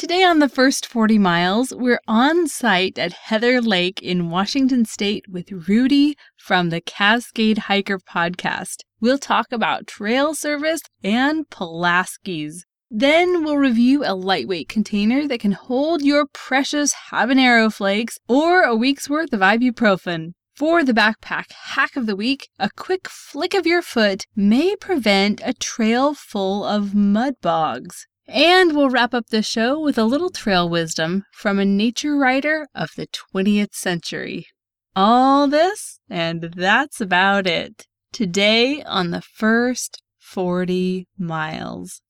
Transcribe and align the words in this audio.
Today 0.00 0.24
on 0.24 0.38
the 0.38 0.48
first 0.48 0.86
40 0.86 1.18
miles, 1.18 1.74
we're 1.74 2.00
on 2.08 2.48
site 2.48 2.98
at 2.98 3.12
Heather 3.12 3.60
Lake 3.60 4.00
in 4.00 4.30
Washington 4.30 4.86
State 4.86 5.26
with 5.28 5.52
Rudy 5.68 6.16
from 6.38 6.70
the 6.70 6.80
Cascade 6.80 7.58
Hiker 7.58 7.98
podcast. 7.98 8.76
We'll 9.02 9.18
talk 9.18 9.52
about 9.52 9.86
trail 9.86 10.34
service 10.34 10.80
and 11.04 11.46
Pulaskis. 11.50 12.60
Then 12.90 13.44
we'll 13.44 13.58
review 13.58 14.02
a 14.02 14.14
lightweight 14.14 14.70
container 14.70 15.28
that 15.28 15.40
can 15.40 15.52
hold 15.52 16.00
your 16.00 16.24
precious 16.32 16.94
habanero 17.10 17.70
flakes 17.70 18.18
or 18.26 18.62
a 18.62 18.74
week's 18.74 19.10
worth 19.10 19.34
of 19.34 19.40
ibuprofen. 19.40 20.32
For 20.56 20.82
the 20.82 20.94
backpack 20.94 21.52
hack 21.52 21.94
of 21.94 22.06
the 22.06 22.16
week, 22.16 22.48
a 22.58 22.70
quick 22.74 23.06
flick 23.06 23.52
of 23.52 23.66
your 23.66 23.82
foot 23.82 24.24
may 24.34 24.76
prevent 24.76 25.42
a 25.44 25.52
trail 25.52 26.14
full 26.14 26.64
of 26.64 26.94
mud 26.94 27.34
bogs. 27.42 28.06
And 28.32 28.76
we'll 28.76 28.90
wrap 28.90 29.12
up 29.12 29.26
the 29.30 29.42
show 29.42 29.80
with 29.80 29.98
a 29.98 30.04
little 30.04 30.30
trail 30.30 30.68
wisdom 30.68 31.24
from 31.32 31.58
a 31.58 31.64
nature 31.64 32.16
writer 32.16 32.68
of 32.76 32.90
the 32.96 33.08
20th 33.08 33.74
century. 33.74 34.46
All 34.94 35.48
this, 35.48 35.98
and 36.08 36.52
that's 36.54 37.00
about 37.00 37.48
it. 37.48 37.88
Today 38.12 38.84
on 38.84 39.10
the 39.10 39.20
first 39.20 40.00
40 40.20 41.08
miles. 41.18 42.02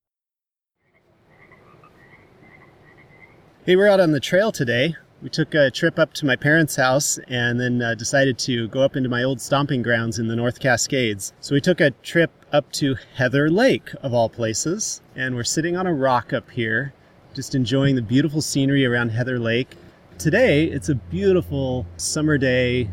Hey, 3.64 3.74
we're 3.74 3.88
out 3.88 4.00
on 4.00 4.12
the 4.12 4.20
trail 4.20 4.52
today. 4.52 4.96
We 5.22 5.28
took 5.28 5.54
a 5.54 5.70
trip 5.70 5.98
up 5.98 6.14
to 6.14 6.24
my 6.24 6.34
parents' 6.34 6.76
house 6.76 7.18
and 7.28 7.60
then 7.60 7.82
uh, 7.82 7.94
decided 7.94 8.38
to 8.38 8.68
go 8.68 8.80
up 8.80 8.96
into 8.96 9.10
my 9.10 9.22
old 9.22 9.38
stomping 9.38 9.82
grounds 9.82 10.18
in 10.18 10.28
the 10.28 10.36
North 10.36 10.60
Cascades. 10.60 11.34
So 11.40 11.54
we 11.54 11.60
took 11.60 11.78
a 11.78 11.90
trip 11.90 12.30
up 12.54 12.72
to 12.72 12.96
Heather 13.16 13.50
Lake, 13.50 13.90
of 14.02 14.14
all 14.14 14.30
places, 14.30 15.02
and 15.14 15.34
we're 15.34 15.44
sitting 15.44 15.76
on 15.76 15.86
a 15.86 15.92
rock 15.92 16.32
up 16.32 16.50
here, 16.50 16.94
just 17.34 17.54
enjoying 17.54 17.96
the 17.96 18.02
beautiful 18.02 18.40
scenery 18.40 18.86
around 18.86 19.10
Heather 19.10 19.38
Lake. 19.38 19.76
Today, 20.16 20.64
it's 20.64 20.88
a 20.88 20.94
beautiful 20.94 21.86
summer 21.98 22.38
day, 22.38 22.90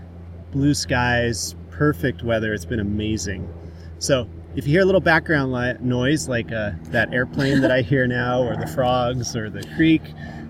blue 0.51 0.73
skies, 0.73 1.55
perfect 1.71 2.23
weather. 2.23 2.53
It's 2.53 2.65
been 2.65 2.81
amazing. 2.81 3.47
So 3.99 4.29
if 4.57 4.67
you 4.67 4.73
hear 4.73 4.81
a 4.81 4.85
little 4.85 4.99
background 4.99 5.53
li- 5.53 5.77
noise 5.79 6.27
like 6.27 6.51
uh, 6.51 6.71
that 6.89 7.13
airplane 7.13 7.61
that 7.61 7.71
I 7.71 7.83
hear 7.83 8.05
now, 8.05 8.43
or 8.43 8.57
the 8.57 8.67
frogs, 8.67 9.33
or 9.33 9.49
the 9.49 9.63
creek, 9.77 10.01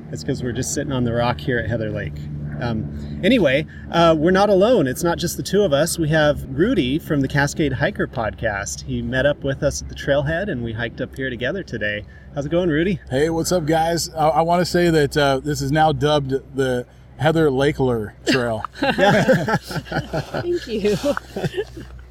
that's 0.09 0.23
because 0.23 0.43
we're 0.43 0.51
just 0.51 0.73
sitting 0.73 0.91
on 0.91 1.03
the 1.03 1.13
rock 1.13 1.39
here 1.39 1.59
at 1.59 1.69
Heather 1.69 1.89
Lake. 1.91 2.17
Um, 2.59 3.21
anyway, 3.23 3.65
uh, 3.91 4.15
we're 4.17 4.31
not 4.31 4.49
alone. 4.49 4.87
It's 4.87 5.03
not 5.03 5.17
just 5.17 5.37
the 5.37 5.43
two 5.43 5.61
of 5.61 5.73
us. 5.73 5.99
We 5.99 6.09
have 6.09 6.43
Rudy 6.49 6.97
from 6.97 7.21
the 7.21 7.27
Cascade 7.27 7.73
Hiker 7.73 8.07
podcast. 8.07 8.83
He 8.83 9.01
met 9.01 9.25
up 9.25 9.43
with 9.43 9.61
us 9.63 9.81
at 9.81 9.89
the 9.89 9.95
trailhead 9.95 10.49
and 10.49 10.63
we 10.63 10.73
hiked 10.73 11.01
up 11.01 11.15
here 11.15 11.29
together 11.29 11.61
today. 11.61 12.05
How's 12.33 12.45
it 12.45 12.49
going, 12.49 12.69
Rudy? 12.69 12.99
Hey, 13.09 13.29
what's 13.29 13.51
up, 13.51 13.65
guys? 13.65 14.09
I, 14.13 14.29
I 14.29 14.41
want 14.41 14.61
to 14.61 14.65
say 14.65 14.89
that 14.89 15.15
uh, 15.17 15.39
this 15.39 15.61
is 15.61 15.71
now 15.71 15.91
dubbed 15.91 16.31
the 16.55 16.87
Heather 17.17 17.49
Lakeler 17.49 18.13
Trail. 18.27 18.65
Thank 20.41 20.67
you. 20.67 20.97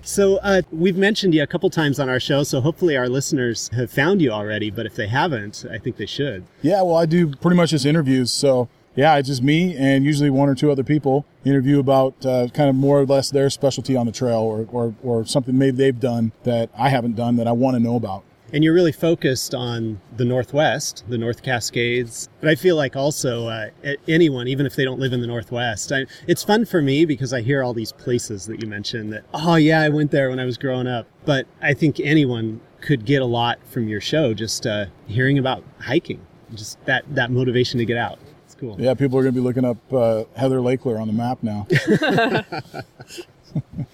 So 0.07 0.37
uh, 0.37 0.63
we've 0.71 0.97
mentioned 0.97 1.35
you 1.35 1.43
a 1.43 1.49
couple 1.49 1.69
times 1.69 1.99
on 1.99 2.09
our 2.09 2.21
show, 2.21 2.45
so 2.45 2.61
hopefully 2.61 2.97
our 2.97 3.09
listeners 3.09 3.69
have 3.75 3.91
found 3.91 4.23
you 4.23 4.31
already. 4.31 4.71
But 4.71 4.87
if 4.87 4.95
they 4.95 5.09
haven't, 5.09 5.65
I 5.69 5.79
think 5.79 5.97
they 5.97 6.07
should. 6.07 6.45
yeah, 6.63 6.81
well, 6.83 6.95
I 6.95 7.07
do 7.07 7.35
pretty 7.35 7.57
much 7.57 7.71
just 7.71 7.85
interviews. 7.85 8.33
So, 8.33 8.69
yeah, 8.95 9.17
it's 9.17 9.27
just 9.27 9.43
me 9.43 9.77
and 9.77 10.05
usually 10.05 10.31
one 10.31 10.49
or 10.49 10.55
two 10.55 10.71
other 10.71 10.85
people 10.85 11.27
interview 11.45 11.81
about 11.81 12.25
uh, 12.25 12.47
kind 12.55 12.71
of 12.71 12.77
more 12.77 13.01
or 13.01 13.05
less 13.05 13.31
their 13.31 13.51
specialty 13.51 13.97
on 13.97 14.07
the 14.07 14.13
trail 14.13 14.39
or, 14.39 14.69
or, 14.71 14.95
or 15.03 15.27
something 15.27 15.59
maybe 15.59 15.77
they've 15.77 15.99
done 16.01 16.31
that 16.45 16.71
I 16.79 16.89
haven't 16.89 17.17
done 17.17 17.35
that 17.37 17.49
I 17.49 17.53
want 17.53 17.77
to 17.77 17.81
know 17.81 17.97
about. 17.97 18.23
And 18.53 18.63
you're 18.63 18.75
really 18.75 18.93
focused 18.93 19.55
on 19.55 20.01
the 20.17 20.25
Northwest, 20.25 21.05
the 21.09 21.19
North 21.19 21.43
Cascades. 21.43 22.29
But 22.41 22.49
I 22.51 22.55
feel 22.55 22.77
like 22.77 22.97
also 22.97 23.49
uh, 23.49 23.71
anyone, 24.07 24.49
even 24.49 24.67
if 24.67 24.77
they 24.77 24.85
don't 24.85 25.01
live 25.01 25.13
in 25.13 25.21
the 25.21 25.27
Northwest, 25.27 25.91
I, 25.93 26.07
it's 26.27 26.45
fun 26.45 26.65
for 26.65 26.81
me 26.81 27.05
because 27.05 27.33
I 27.33 27.41
hear 27.41 27.63
all 27.63 27.75
these 27.75 27.93
places 27.93 28.47
that 28.47 28.63
you 28.63 28.69
mentioned 28.69 29.13
that, 29.13 29.25
oh, 29.35 29.57
yeah, 29.57 29.81
I 29.81 29.89
went 29.89 30.11
there 30.11 30.31
when 30.31 30.39
I 30.39 30.45
was 30.45 30.57
growing 30.57 30.87
up. 30.87 31.07
But 31.25 31.47
I 31.61 31.75
think 31.75 31.99
anyone 32.01 32.61
could 32.81 33.05
get 33.05 33.21
a 33.21 33.27
lot 33.27 33.59
from 33.67 33.89
your 33.89 34.01
show 34.01 34.33
just 34.33 34.67
uh, 34.67 34.87
hearing 35.07 35.39
about 35.39 35.65
hiking, 35.81 36.25
just 36.55 36.83
that, 36.85 37.05
that 37.15 37.31
motivation 37.31 37.79
to 37.79 37.85
get 37.85 37.97
out. 37.97 38.19
It's 38.45 38.55
cool. 38.55 38.77
Yeah, 38.79 38.95
people 38.95 39.19
are 39.19 39.23
going 39.23 39.35
to 39.35 39.41
be 39.41 39.45
looking 39.45 39.65
up 39.65 39.93
uh, 39.93 40.25
Heather 40.37 40.59
Lakeler 40.59 41.01
on 41.01 41.09
the 41.09 41.13
map 41.13 41.43
now. 41.43 41.67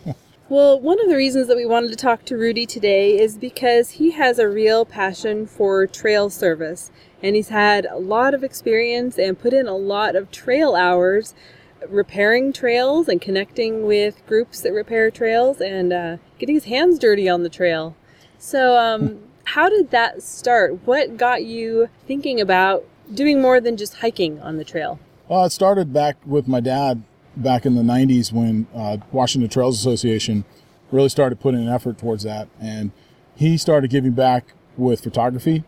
Well, 0.53 0.79
one 0.79 1.01
of 1.01 1.09
the 1.09 1.17
reasons 1.17 1.49
that 1.49 1.57
we 1.57 1.65
wanted 1.65 1.89
to 1.93 1.97
talk 1.97 2.27
to 2.27 2.37
Rudy 2.37 2.67
today 2.67 3.19
is 3.19 3.39
because 3.39 3.93
he 3.93 4.11
has 4.11 4.39
a 4.39 4.47
real 4.47 4.85
passion 4.85 5.47
for 5.47 5.87
trail 5.87 6.29
service 6.29 6.91
and 7.23 7.35
he's 7.35 7.49
had 7.49 7.87
a 7.87 7.97
lot 7.97 8.35
of 8.35 8.45
experience 8.45 9.19
and 9.19 9.39
put 9.39 9.55
in 9.55 9.67
a 9.67 9.75
lot 9.75 10.15
of 10.15 10.31
trail 10.31 10.75
hours 10.75 11.33
repairing 11.89 12.53
trails 12.53 13.09
and 13.09 13.19
connecting 13.19 13.87
with 13.87 14.27
groups 14.27 14.61
that 14.61 14.75
repair 14.75 15.11
trails 15.11 15.63
and 15.63 15.91
uh, 15.91 16.19
getting 16.39 16.57
his 16.57 16.65
hands 16.65 16.99
dirty 16.99 17.31
on 17.31 17.45
the 17.45 17.49
trail. 17.49 17.97
So, 18.39 18.77
um, 18.77 19.21
how 19.45 19.71
did 19.71 19.91
that 19.93 20.23
start? 20.23 20.87
What 20.87 21.17
got 21.17 21.45
you 21.45 21.89
thinking 22.07 22.43
about 22.43 22.85
doing 23.15 23.41
more 23.41 23.59
than 23.59 23.79
just 23.79 24.01
hiking 24.01 24.39
on 24.43 24.59
the 24.59 24.65
trail? 24.65 25.01
Well, 25.29 25.47
it 25.47 25.53
started 25.53 25.95
back 25.95 26.19
with 26.27 26.47
my 26.47 26.61
dad 26.61 27.05
back 27.37 27.67
in 27.67 27.75
the 27.75 27.83
90s 27.83 28.33
when 28.33 28.67
uh, 28.75 28.99
Washington 29.11 29.49
Trails 29.49 29.79
Association 29.79 30.45
really 30.91 31.09
started 31.09 31.41
putting 31.41 31.63
an 31.63 31.69
effort 31.69 31.99
towards 31.99 32.23
that. 32.25 32.49
And 32.61 32.93
he 33.35 33.57
started 33.57 33.91
giving 33.91 34.13
back 34.13 34.53
with 34.77 35.03
photography, 35.03 35.65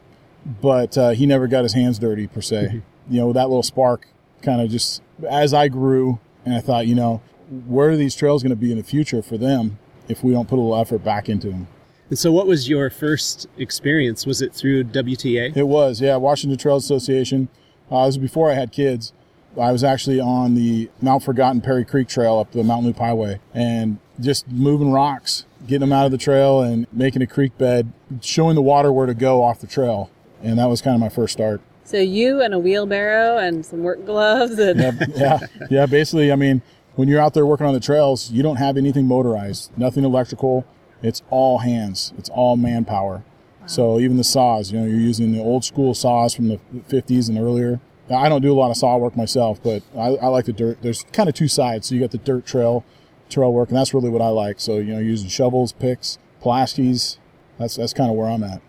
but 0.61 0.97
uh, 0.99 1.11
he 1.11 1.27
never 1.27 1.47
got 1.47 1.63
his 1.63 1.73
hands 1.73 1.99
dirty 1.99 2.27
per 2.27 2.41
se. 2.41 2.83
You 3.11 3.21
know, 3.21 3.33
that 3.33 3.49
little 3.49 3.63
spark 3.63 4.09
kind 4.43 4.61
of 4.61 4.71
just, 4.71 5.03
as 5.29 5.55
I 5.55 5.69
grew, 5.69 6.21
and 6.45 6.55
I 6.55 6.61
thought, 6.61 6.87
you 6.87 6.95
know, 6.95 7.23
where 7.67 7.91
are 7.91 7.97
these 7.97 8.15
trails 8.15 8.43
going 8.43 8.51
to 8.51 8.57
be 8.57 8.71
in 8.71 8.79
the 8.79 8.85
future 8.85 9.23
for 9.23 9.39
them 9.39 9.79
if 10.09 10.23
we 10.23 10.33
don't 10.33 10.49
put 10.49 10.57
a 10.57 10.61
little 10.61 10.77
effort 10.77 11.05
back 11.05 11.29
into 11.29 11.49
them? 11.49 11.69
And 12.11 12.19
so, 12.19 12.31
what 12.31 12.47
was 12.47 12.69
your 12.69 12.91
first 12.91 13.47
experience? 13.57 14.27
Was 14.27 14.43
it 14.43 14.53
through 14.53 14.85
WTA? 14.85 15.57
It 15.57 15.65
was, 15.69 16.01
yeah, 16.01 16.17
Washington 16.17 16.59
Trails 16.59 16.85
Association. 16.85 17.49
Uh, 17.91 17.97
it 17.97 18.07
was 18.07 18.19
before 18.19 18.51
I 18.51 18.55
had 18.55 18.73
kids. 18.73 19.13
I 19.59 19.73
was 19.73 19.85
actually 19.85 20.21
on 20.21 20.55
the 20.55 20.91
Mount 21.01 21.23
Forgotten 21.23 21.61
Perry 21.61 21.85
Creek 21.85 22.09
Trail 22.09 22.39
up 22.39 22.53
the 22.53 22.63
Mountain 22.65 22.87
Loop 22.87 22.99
Highway 22.99 23.41
and 23.53 23.99
just 24.21 24.49
moving 24.49 24.91
rocks, 24.91 25.45
getting 25.67 25.81
them 25.81 25.93
out 25.93 26.07
of 26.07 26.13
the 26.13 26.19
trail 26.19 26.61
and 26.61 26.87
making 26.93 27.23
a 27.23 27.27
creek 27.27 27.57
bed, 27.59 27.93
showing 28.21 28.55
the 28.55 28.63
water 28.63 28.93
where 28.93 29.07
to 29.07 29.15
go 29.15 29.43
off 29.43 29.61
the 29.61 29.67
trail. 29.67 30.11
And 30.43 30.59
that 30.59 30.67
was 30.67 30.83
kind 30.83 30.95
of 30.95 31.01
my 31.01 31.09
first 31.09 31.33
start. 31.33 31.61
So, 31.85 31.99
you 31.99 32.41
and 32.41 32.55
a 32.55 32.59
wheelbarrow 32.59 33.39
and 33.39 33.65
some 33.65 33.83
work 33.83 34.05
gloves 34.07 34.59
and 34.59 34.81
Yeah, 34.81 34.93
yeah, 35.17 35.39
yeah. 35.71 35.87
Basically, 35.87 36.33
I 36.33 36.37
mean, 36.37 36.63
when 36.95 37.09
you're 37.09 37.21
out 37.21 37.35
there 37.35 37.45
working 37.45 37.67
on 37.67 37.75
the 37.75 37.81
trails, 37.81 38.31
you 38.31 38.43
don't 38.43 38.57
have 38.57 38.77
anything 38.77 39.07
motorized, 39.07 39.71
nothing 39.77 40.05
electrical. 40.05 40.67
It's 41.03 41.23
all 41.29 41.59
hands. 41.59 42.15
It's 42.17 42.31
all 42.31 42.57
manpower. 42.57 43.23
So 43.67 43.99
even 43.99 44.17
the 44.17 44.25
saws, 44.25 44.73
you 44.73 44.81
know, 44.81 44.87
you're 44.87 44.99
using 44.99 45.33
the 45.33 45.41
old 45.41 45.65
school 45.65 45.95
saws 45.95 46.35
from 46.35 46.49
the 46.49 46.61
50s 46.89 47.29
and 47.29 47.39
earlier. 47.39 47.81
Now, 48.09 48.17
I 48.17 48.29
don't 48.29 48.43
do 48.43 48.53
a 48.53 48.55
lot 48.55 48.71
of 48.71 48.77
saw 48.77 48.97
work 48.97 49.17
myself, 49.17 49.63
but 49.63 49.83
I, 49.97 50.17
I 50.17 50.27
like 50.27 50.45
the 50.45 50.53
dirt. 50.53 50.79
There's 50.83 51.05
kind 51.13 51.29
of 51.29 51.35
two 51.35 51.49
sides. 51.49 51.89
So 51.89 51.95
you 51.95 52.01
got 52.01 52.11
the 52.11 52.19
dirt 52.19 52.45
trail, 52.45 52.85
trail 53.31 53.53
work, 53.53 53.71
and 53.71 53.79
that's 53.79 53.95
really 53.95 54.11
what 54.11 54.21
I 54.21 54.29
like. 54.29 54.61
So 54.61 54.77
you 54.77 54.93
know, 54.93 54.99
using 54.99 55.29
shovels, 55.29 55.73
picks, 55.73 56.19
Pulaskis. 56.43 57.19
That's 57.59 57.77
that's 57.77 57.93
kind 57.93 58.11
of 58.11 58.17
where 58.17 58.29
I'm 58.29 58.43
at. 58.43 58.61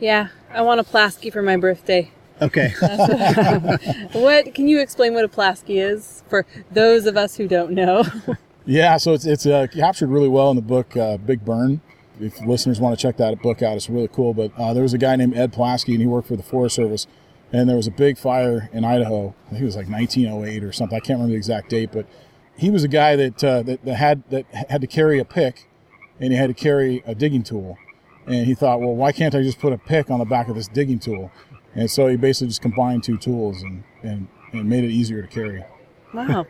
Yeah, 0.00 0.28
I 0.52 0.62
want 0.62 0.80
a 0.80 0.84
Pulaski 0.84 1.30
for 1.30 1.42
my 1.42 1.56
birthday. 1.56 2.10
Okay. 2.40 2.72
What 4.12 4.54
can 4.54 4.68
you 4.68 4.80
explain 4.80 5.14
what 5.14 5.24
a 5.24 5.28
Pulaski 5.28 5.78
is 5.78 6.22
for 6.28 6.46
those 6.70 7.06
of 7.06 7.16
us 7.16 7.36
who 7.36 7.48
don't 7.48 7.72
know? 7.72 8.04
Yeah, 8.70 8.98
so 8.98 9.14
it's 9.14 9.24
it's 9.24 9.46
uh, 9.46 9.66
captured 9.72 10.10
really 10.10 10.28
well 10.28 10.50
in 10.50 10.56
the 10.56 10.62
book 10.62 10.94
uh, 10.94 11.16
Big 11.16 11.42
Burn. 11.42 11.80
If 12.20 12.38
listeners 12.42 12.78
want 12.78 12.98
to 12.98 13.00
check 13.02 13.16
that 13.16 13.40
book 13.40 13.62
out, 13.62 13.76
it's 13.76 13.88
really 13.88 14.08
cool. 14.08 14.34
But 14.34 14.52
uh, 14.58 14.74
there 14.74 14.82
was 14.82 14.92
a 14.92 14.98
guy 14.98 15.16
named 15.16 15.34
Ed 15.34 15.54
Pulaski, 15.54 15.92
and 15.92 16.02
he 16.02 16.06
worked 16.06 16.28
for 16.28 16.36
the 16.36 16.42
Forest 16.42 16.76
Service. 16.76 17.06
And 17.52 17.68
there 17.68 17.76
was 17.76 17.86
a 17.86 17.92
big 17.92 18.18
fire 18.18 18.68
in 18.72 18.84
Idaho. 18.84 19.34
I 19.46 19.50
think 19.50 19.62
it 19.62 19.64
was 19.64 19.76
like 19.76 19.88
1908 19.88 20.64
or 20.64 20.72
something. 20.72 20.96
I 20.96 21.00
can't 21.00 21.18
remember 21.18 21.32
the 21.32 21.36
exact 21.36 21.70
date, 21.70 21.90
but 21.92 22.06
he 22.56 22.70
was 22.70 22.84
a 22.84 22.88
guy 22.88 23.16
that, 23.16 23.42
uh, 23.42 23.62
that 23.62 23.84
that 23.84 23.94
had 23.94 24.22
that 24.30 24.44
had 24.52 24.80
to 24.80 24.86
carry 24.86 25.18
a 25.18 25.24
pick, 25.24 25.68
and 26.20 26.32
he 26.32 26.38
had 26.38 26.48
to 26.48 26.54
carry 26.54 27.02
a 27.06 27.14
digging 27.14 27.42
tool. 27.42 27.78
And 28.26 28.46
he 28.46 28.54
thought, 28.54 28.80
well, 28.80 28.94
why 28.94 29.12
can't 29.12 29.34
I 29.34 29.42
just 29.42 29.58
put 29.58 29.72
a 29.72 29.78
pick 29.78 30.10
on 30.10 30.18
the 30.18 30.26
back 30.26 30.48
of 30.48 30.56
this 30.56 30.68
digging 30.68 30.98
tool? 30.98 31.30
And 31.74 31.90
so 31.90 32.08
he 32.08 32.16
basically 32.16 32.48
just 32.48 32.60
combined 32.60 33.04
two 33.04 33.16
tools, 33.16 33.62
and 33.62 33.84
and 34.02 34.28
and 34.52 34.68
made 34.68 34.84
it 34.84 34.90
easier 34.90 35.22
to 35.22 35.28
carry. 35.28 35.64
Wow. 36.12 36.46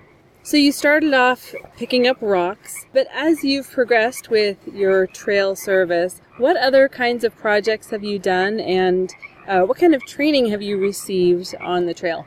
So 0.49 0.57
you 0.57 0.73
started 0.73 1.13
off 1.13 1.55
picking 1.77 2.07
up 2.07 2.17
rocks, 2.23 2.87
but 2.95 3.07
as 3.13 3.45
you've 3.45 3.71
progressed 3.71 4.31
with 4.31 4.57
your 4.67 5.07
trail 5.07 5.55
service, 5.55 6.23
what 6.39 6.57
other 6.57 6.89
kinds 6.89 7.23
of 7.23 7.37
projects 7.37 7.91
have 7.91 8.03
you 8.03 8.19
done 8.19 8.59
and 8.59 9.13
uh, 9.47 9.65
what 9.65 9.77
kind 9.77 9.95
of 9.95 10.07
training 10.07 10.47
have 10.47 10.63
you 10.63 10.79
received 10.79 11.55
on 11.61 11.85
the 11.85 11.93
trail? 11.93 12.27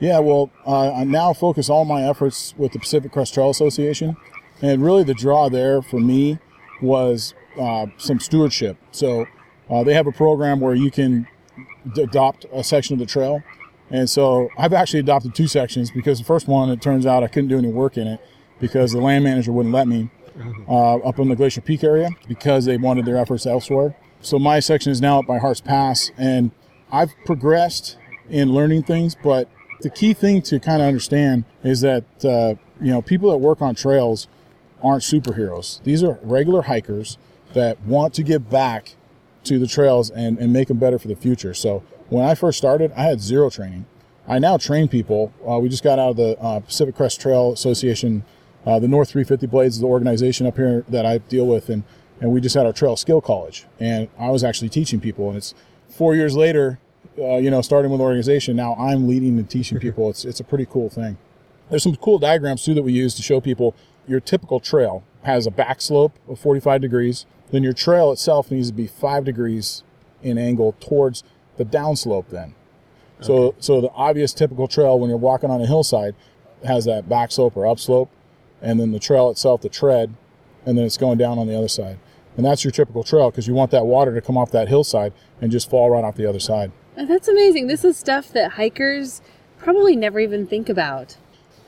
Yeah, 0.00 0.20
well, 0.20 0.52
uh, 0.66 0.94
I 0.94 1.04
now 1.04 1.34
focus 1.34 1.68
all 1.68 1.84
my 1.84 2.08
efforts 2.08 2.54
with 2.56 2.72
the 2.72 2.78
Pacific 2.78 3.12
Crest 3.12 3.34
Trail 3.34 3.50
Association. 3.50 4.16
And 4.62 4.82
really, 4.82 5.04
the 5.04 5.12
draw 5.12 5.50
there 5.50 5.82
for 5.82 6.00
me 6.00 6.38
was 6.80 7.34
uh, 7.60 7.88
some 7.98 8.20
stewardship. 8.20 8.78
So 8.90 9.26
uh, 9.68 9.84
they 9.84 9.92
have 9.92 10.06
a 10.06 10.12
program 10.12 10.60
where 10.60 10.74
you 10.74 10.90
can 10.90 11.28
adopt 11.94 12.46
a 12.54 12.64
section 12.64 12.94
of 12.94 13.00
the 13.00 13.06
trail. 13.06 13.42
And 13.94 14.10
so 14.10 14.48
I've 14.58 14.72
actually 14.72 14.98
adopted 14.98 15.36
two 15.36 15.46
sections 15.46 15.92
because 15.92 16.18
the 16.18 16.24
first 16.24 16.48
one, 16.48 16.68
it 16.68 16.82
turns 16.82 17.06
out 17.06 17.22
I 17.22 17.28
couldn't 17.28 17.48
do 17.48 17.58
any 17.58 17.68
work 17.68 17.96
in 17.96 18.08
it 18.08 18.20
because 18.58 18.90
the 18.90 19.00
land 19.00 19.22
manager 19.22 19.52
wouldn't 19.52 19.72
let 19.72 19.86
me 19.86 20.10
uh, 20.68 20.96
up 20.96 21.20
in 21.20 21.28
the 21.28 21.36
Glacier 21.36 21.60
Peak 21.60 21.84
area 21.84 22.10
because 22.26 22.64
they 22.64 22.76
wanted 22.76 23.04
their 23.04 23.16
efforts 23.16 23.46
elsewhere. 23.46 23.94
So 24.20 24.36
my 24.36 24.58
section 24.58 24.90
is 24.90 25.00
now 25.00 25.20
up 25.20 25.26
by 25.28 25.38
Hart's 25.38 25.60
Pass, 25.60 26.10
and 26.18 26.50
I've 26.90 27.12
progressed 27.24 27.96
in 28.28 28.52
learning 28.52 28.82
things, 28.82 29.14
but 29.22 29.48
the 29.82 29.90
key 29.90 30.12
thing 30.12 30.42
to 30.42 30.58
kind 30.58 30.82
of 30.82 30.88
understand 30.88 31.44
is 31.62 31.80
that 31.82 32.04
uh, 32.24 32.56
you 32.80 32.90
know 32.90 33.00
people 33.00 33.30
that 33.30 33.38
work 33.38 33.62
on 33.62 33.76
trails 33.76 34.26
aren't 34.82 35.04
superheroes. 35.04 35.80
These 35.84 36.02
are 36.02 36.18
regular 36.22 36.62
hikers 36.62 37.16
that 37.52 37.80
want 37.82 38.12
to 38.14 38.24
give 38.24 38.50
back 38.50 38.96
to 39.44 39.60
the 39.60 39.68
trails 39.68 40.10
and, 40.10 40.36
and 40.38 40.52
make 40.52 40.66
them 40.66 40.78
better 40.78 40.98
for 40.98 41.06
the 41.06 41.14
future. 41.14 41.54
So 41.54 41.84
when 42.14 42.24
I 42.24 42.34
first 42.34 42.58
started, 42.58 42.92
I 42.96 43.02
had 43.02 43.20
zero 43.20 43.50
training. 43.50 43.86
I 44.26 44.38
now 44.38 44.56
train 44.56 44.88
people. 44.88 45.32
Uh, 45.46 45.58
we 45.58 45.68
just 45.68 45.82
got 45.82 45.98
out 45.98 46.10
of 46.10 46.16
the 46.16 46.38
uh, 46.40 46.60
Pacific 46.60 46.94
Crest 46.94 47.20
Trail 47.20 47.52
Association. 47.52 48.24
Uh, 48.64 48.78
the 48.78 48.88
North 48.88 49.10
350 49.10 49.46
Blazes 49.48 49.74
is 49.76 49.80
the 49.80 49.86
organization 49.86 50.46
up 50.46 50.56
here 50.56 50.84
that 50.88 51.04
I 51.04 51.18
deal 51.18 51.46
with, 51.46 51.68
and 51.68 51.82
and 52.20 52.30
we 52.32 52.40
just 52.40 52.54
had 52.54 52.64
our 52.64 52.72
trail 52.72 52.96
skill 52.96 53.20
college, 53.20 53.66
and 53.80 54.08
I 54.18 54.30
was 54.30 54.44
actually 54.44 54.68
teaching 54.68 55.00
people. 55.00 55.28
And 55.28 55.36
it's 55.36 55.54
four 55.88 56.14
years 56.14 56.36
later, 56.36 56.78
uh, 57.18 57.36
you 57.36 57.50
know, 57.50 57.60
starting 57.60 57.90
with 57.90 57.98
the 57.98 58.04
organization. 58.04 58.56
Now 58.56 58.74
I'm 58.76 59.08
leading 59.08 59.36
and 59.38 59.50
teaching 59.50 59.78
people. 59.86 60.08
It's 60.08 60.24
it's 60.24 60.40
a 60.40 60.44
pretty 60.44 60.66
cool 60.66 60.88
thing. 60.88 61.18
There's 61.68 61.82
some 61.82 61.96
cool 61.96 62.18
diagrams 62.18 62.64
too 62.64 62.74
that 62.74 62.82
we 62.82 62.92
use 62.92 63.14
to 63.14 63.22
show 63.22 63.40
people 63.40 63.74
your 64.06 64.20
typical 64.20 64.60
trail 64.60 65.02
has 65.24 65.46
a 65.46 65.50
back 65.50 65.80
slope 65.80 66.18
of 66.28 66.38
45 66.38 66.80
degrees. 66.80 67.26
Then 67.50 67.62
your 67.62 67.72
trail 67.72 68.12
itself 68.12 68.50
needs 68.50 68.68
to 68.68 68.74
be 68.74 68.86
five 68.86 69.24
degrees 69.24 69.82
in 70.22 70.38
angle 70.38 70.74
towards 70.80 71.24
the 71.56 71.64
downslope. 71.64 72.28
Then, 72.30 72.54
so 73.20 73.34
Okay. 73.48 73.56
so 73.60 73.80
the 73.80 73.90
obvious 73.92 74.32
typical 74.32 74.68
trail 74.68 74.98
when 74.98 75.08
you're 75.08 75.18
walking 75.18 75.50
on 75.50 75.60
a 75.60 75.66
hillside 75.66 76.14
has 76.64 76.84
that 76.86 77.08
back 77.08 77.30
slope 77.30 77.56
or 77.56 77.66
upslope, 77.66 78.10
and 78.62 78.80
then 78.80 78.92
the 78.92 78.98
trail 78.98 79.30
itself, 79.30 79.60
the 79.60 79.68
tread, 79.68 80.14
and 80.64 80.76
then 80.78 80.84
it's 80.84 80.96
going 80.96 81.18
down 81.18 81.38
on 81.38 81.46
the 81.46 81.56
other 81.56 81.68
side. 81.68 81.98
And 82.36 82.44
that's 82.44 82.64
your 82.64 82.70
typical 82.72 83.04
trail 83.04 83.30
because 83.30 83.46
you 83.46 83.54
want 83.54 83.70
that 83.70 83.86
water 83.86 84.12
to 84.14 84.20
come 84.20 84.36
off 84.36 84.50
that 84.50 84.68
hillside 84.68 85.12
and 85.40 85.52
just 85.52 85.70
fall 85.70 85.90
right 85.90 86.02
off 86.02 86.16
the 86.16 86.26
other 86.26 86.40
side. 86.40 86.72
That's 86.96 87.28
amazing. 87.28 87.66
This 87.68 87.84
is 87.84 87.96
stuff 87.96 88.32
that 88.32 88.52
hikers 88.52 89.20
probably 89.58 89.94
never 89.94 90.18
even 90.20 90.46
think 90.46 90.68
about. 90.68 91.16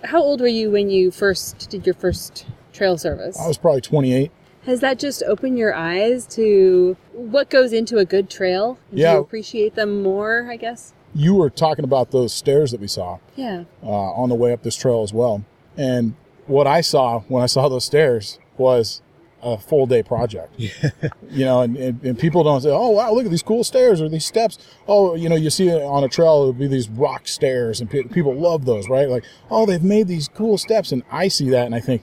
How 0.05 0.21
old 0.21 0.41
were 0.41 0.47
you 0.47 0.71
when 0.71 0.91
you 0.91 1.11
first 1.11 1.69
did 1.71 1.87
your 1.87 1.95
first 1.95 2.47
trail 2.73 2.99
service? 2.99 3.39
I 3.39 3.47
was 3.47 3.59
probably 3.59 3.81
28. 3.81 4.31
Has 4.67 4.81
that 4.81 4.99
just 4.99 5.23
opened 5.23 5.59
your 5.59 5.75
eyes 5.75 6.27
to 6.29 6.97
what 7.13 7.49
goes 7.51 7.73
into 7.73 7.99
a 7.99 8.05
good 8.05 8.29
trail? 8.29 8.79
Do 8.93 9.01
Yeah. 9.01 9.15
you 9.15 9.21
appreciate 9.21 9.75
them 9.77 10.03
more, 10.03 10.49
I 10.51 10.57
guess? 10.57 10.93
You 11.15 11.35
were 11.35 11.51
talking 11.51 11.85
about 11.85 12.11
those 12.11 12.33
stairs 12.33 12.73
that 12.73 12.81
we 12.81 12.89
saw 12.89 13.19
Yeah. 13.37 13.65
uh, 13.83 13.89
on 13.89 14.29
the 14.29 14.35
way 14.35 14.53
up 14.53 14.63
this 14.65 14.75
trail 14.77 15.03
as 15.03 15.15
well. 15.15 15.43
And 15.77 16.15
what 16.47 16.67
I 16.67 16.81
saw 16.81 17.21
when 17.29 17.43
I 17.43 17.47
saw 17.47 17.69
those 17.69 17.85
stairs 17.85 18.39
was 18.59 19.03
a 19.43 19.57
full 19.57 19.87
day 19.87 20.03
project. 20.03 20.53
you 20.59 21.45
know, 21.45 21.61
and, 21.61 21.77
and, 21.77 22.03
and 22.03 22.19
people 22.19 22.43
don't 22.43 22.61
say, 22.63 22.71
oh, 22.71 22.91
wow, 22.91 23.13
look 23.13 23.25
at 23.25 23.31
these 23.31 23.43
cool 23.45 23.63
stairs 23.63 24.01
or 24.01 24.09
these 24.09 24.27
steps. 24.27 24.59
Oh, 24.89 25.15
you 25.15 25.29
know, 25.29 25.37
you 25.37 25.51
see 25.51 25.69
it 25.69 25.81
on 25.83 26.03
a 26.03 26.09
trail, 26.09 26.41
it'll 26.41 26.53
be 26.55 26.67
these 26.67 26.89
rock 26.89 27.29
stairs, 27.29 27.81
and 27.81 27.89
pe- 27.89 28.03
people 28.05 28.35
love 28.35 28.65
those, 28.65 28.89
right? 28.89 29.09
Like, 29.09 29.25
oh, 29.51 29.65
they've 29.65 29.83
made 29.83 30.09
these 30.09 30.27
cool 30.27 30.59
steps. 30.59 30.91
And 30.91 31.05
I 31.13 31.29
see 31.29 31.49
that 31.51 31.67
and 31.67 31.75
I 31.75 31.81
think, 31.81 32.03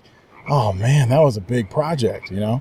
oh, 0.50 0.74
man, 0.74 1.10
that 1.10 1.22
was 1.22 1.38
a 1.38 1.42
big 1.42 1.69
project, 1.69 2.31
you 2.31 2.40
know? 2.40 2.60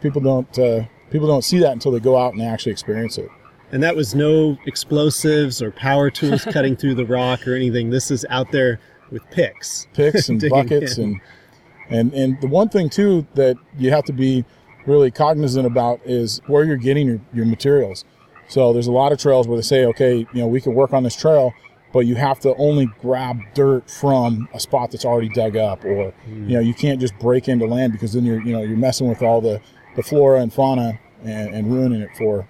People 0.00 0.20
don't, 0.20 0.58
uh, 0.58 0.84
people 1.10 1.26
don't 1.26 1.42
see 1.42 1.58
that 1.58 1.72
until 1.72 1.92
they 1.92 2.00
go 2.00 2.16
out 2.16 2.32
and 2.32 2.42
actually 2.42 2.72
experience 2.72 3.18
it. 3.18 3.28
And 3.70 3.82
that 3.82 3.96
was 3.96 4.14
no 4.14 4.58
explosives 4.66 5.62
or 5.62 5.70
power 5.70 6.10
tools 6.10 6.44
cutting 6.44 6.76
through 6.76 6.94
the 6.94 7.06
rock 7.06 7.46
or 7.46 7.54
anything. 7.54 7.90
This 7.90 8.10
is 8.10 8.26
out 8.28 8.50
there 8.52 8.80
with 9.10 9.22
picks. 9.30 9.86
picks 9.94 10.28
and 10.28 10.42
buckets 10.50 10.98
in. 10.98 11.04
and 11.04 11.20
and 11.92 12.14
and 12.14 12.40
the 12.40 12.46
one 12.46 12.68
thing 12.68 12.88
too 12.88 13.26
that 13.34 13.56
you 13.78 13.90
have 13.90 14.04
to 14.04 14.12
be 14.12 14.44
really 14.86 15.10
cognizant 15.10 15.66
about 15.66 16.00
is 16.04 16.40
where 16.46 16.64
you're 16.64 16.76
getting 16.76 17.06
your, 17.06 17.20
your 17.32 17.46
materials 17.46 18.04
so 18.48 18.72
there's 18.72 18.86
a 18.86 18.92
lot 18.92 19.12
of 19.12 19.18
trails 19.18 19.46
where 19.46 19.56
they 19.56 19.62
say 19.62 19.84
okay 19.84 20.18
you 20.18 20.40
know 20.40 20.46
we 20.46 20.60
can 20.60 20.74
work 20.74 20.92
on 20.92 21.02
this 21.02 21.14
trail 21.14 21.52
but 21.92 22.00
you 22.00 22.14
have 22.14 22.40
to 22.40 22.54
only 22.56 22.86
grab 23.00 23.40
dirt 23.54 23.88
from 23.90 24.48
a 24.54 24.60
spot 24.60 24.90
that's 24.90 25.04
already 25.04 25.28
dug 25.28 25.56
up 25.56 25.84
or 25.84 26.10
hmm. 26.10 26.48
you 26.48 26.54
know 26.54 26.60
you 26.60 26.74
can't 26.74 27.00
just 27.00 27.16
break 27.18 27.48
into 27.48 27.66
land 27.66 27.92
because 27.92 28.12
then 28.12 28.24
you're 28.24 28.42
you 28.42 28.52
know 28.52 28.62
you're 28.62 28.76
messing 28.76 29.08
with 29.08 29.22
all 29.22 29.40
the 29.40 29.60
the 29.96 30.02
flora 30.02 30.40
and 30.40 30.52
fauna 30.52 30.98
and, 31.22 31.54
and 31.54 31.72
ruining 31.72 32.00
it 32.00 32.10
for 32.16 32.48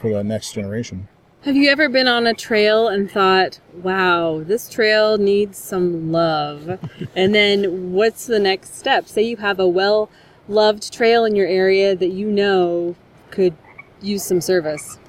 for 0.00 0.10
the 0.10 0.24
next 0.24 0.52
generation 0.52 1.08
Have 1.42 1.56
you 1.56 1.70
ever 1.70 1.88
been 1.88 2.06
on 2.06 2.26
a 2.26 2.34
trail 2.34 2.88
and 2.88 3.10
thought, 3.10 3.60
wow, 3.72 4.42
this 4.44 4.68
trail 4.68 5.16
needs 5.16 5.56
some 5.56 6.12
love? 6.12 6.78
and 7.16 7.34
then 7.34 7.92
what's 7.92 8.26
the 8.26 8.38
next 8.38 8.76
step? 8.78 9.08
Say 9.08 9.22
you 9.22 9.38
have 9.38 9.58
a 9.58 9.66
well 9.66 10.10
loved 10.48 10.92
trail 10.92 11.24
in 11.24 11.34
your 11.34 11.46
area 11.46 11.96
that 11.96 12.10
you 12.10 12.30
know 12.30 12.94
could 13.30 13.54
use 14.02 14.22
some 14.22 14.40
service. 14.40 14.99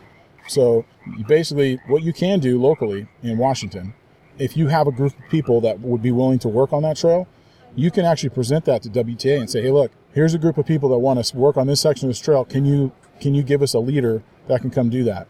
So 0.52 0.84
basically, 1.30 1.80
what 1.88 2.04
you 2.04 2.12
can 2.12 2.42
do 2.42 2.62
locally 2.62 3.08
in 3.24 3.38
Washington, 3.38 3.94
if 4.38 4.58
you 4.58 4.68
have 4.68 4.86
a 4.86 4.92
group 4.92 5.18
of 5.18 5.30
people 5.30 5.62
that 5.62 5.80
would 5.80 6.02
be 6.02 6.12
willing 6.12 6.40
to 6.40 6.50
work 6.50 6.74
on 6.74 6.84
that 6.84 6.98
trail, 6.98 7.26
you 7.74 7.90
can 7.90 8.04
actually 8.04 8.32
present 8.32 8.66
that 8.66 8.82
to 8.82 8.90
WTA 8.90 9.40
and 9.40 9.50
say, 9.50 9.62
"Hey, 9.62 9.72
look, 9.72 9.92
here's 10.14 10.34
a 10.34 10.38
group 10.38 10.58
of 10.58 10.66
people 10.66 10.90
that 10.90 11.00
want 11.00 11.24
to 11.24 11.38
work 11.38 11.56
on 11.56 11.68
this 11.68 11.80
section 11.80 12.08
of 12.08 12.10
this 12.10 12.20
trail. 12.20 12.44
Can 12.44 12.66
you 12.66 12.92
can 13.22 13.34
you 13.34 13.44
give 13.44 13.62
us 13.62 13.74
a 13.74 13.80
leader 13.80 14.24
that 14.48 14.60
can 14.60 14.72
come 14.72 14.90
do 14.90 15.06
that?" 15.06 15.28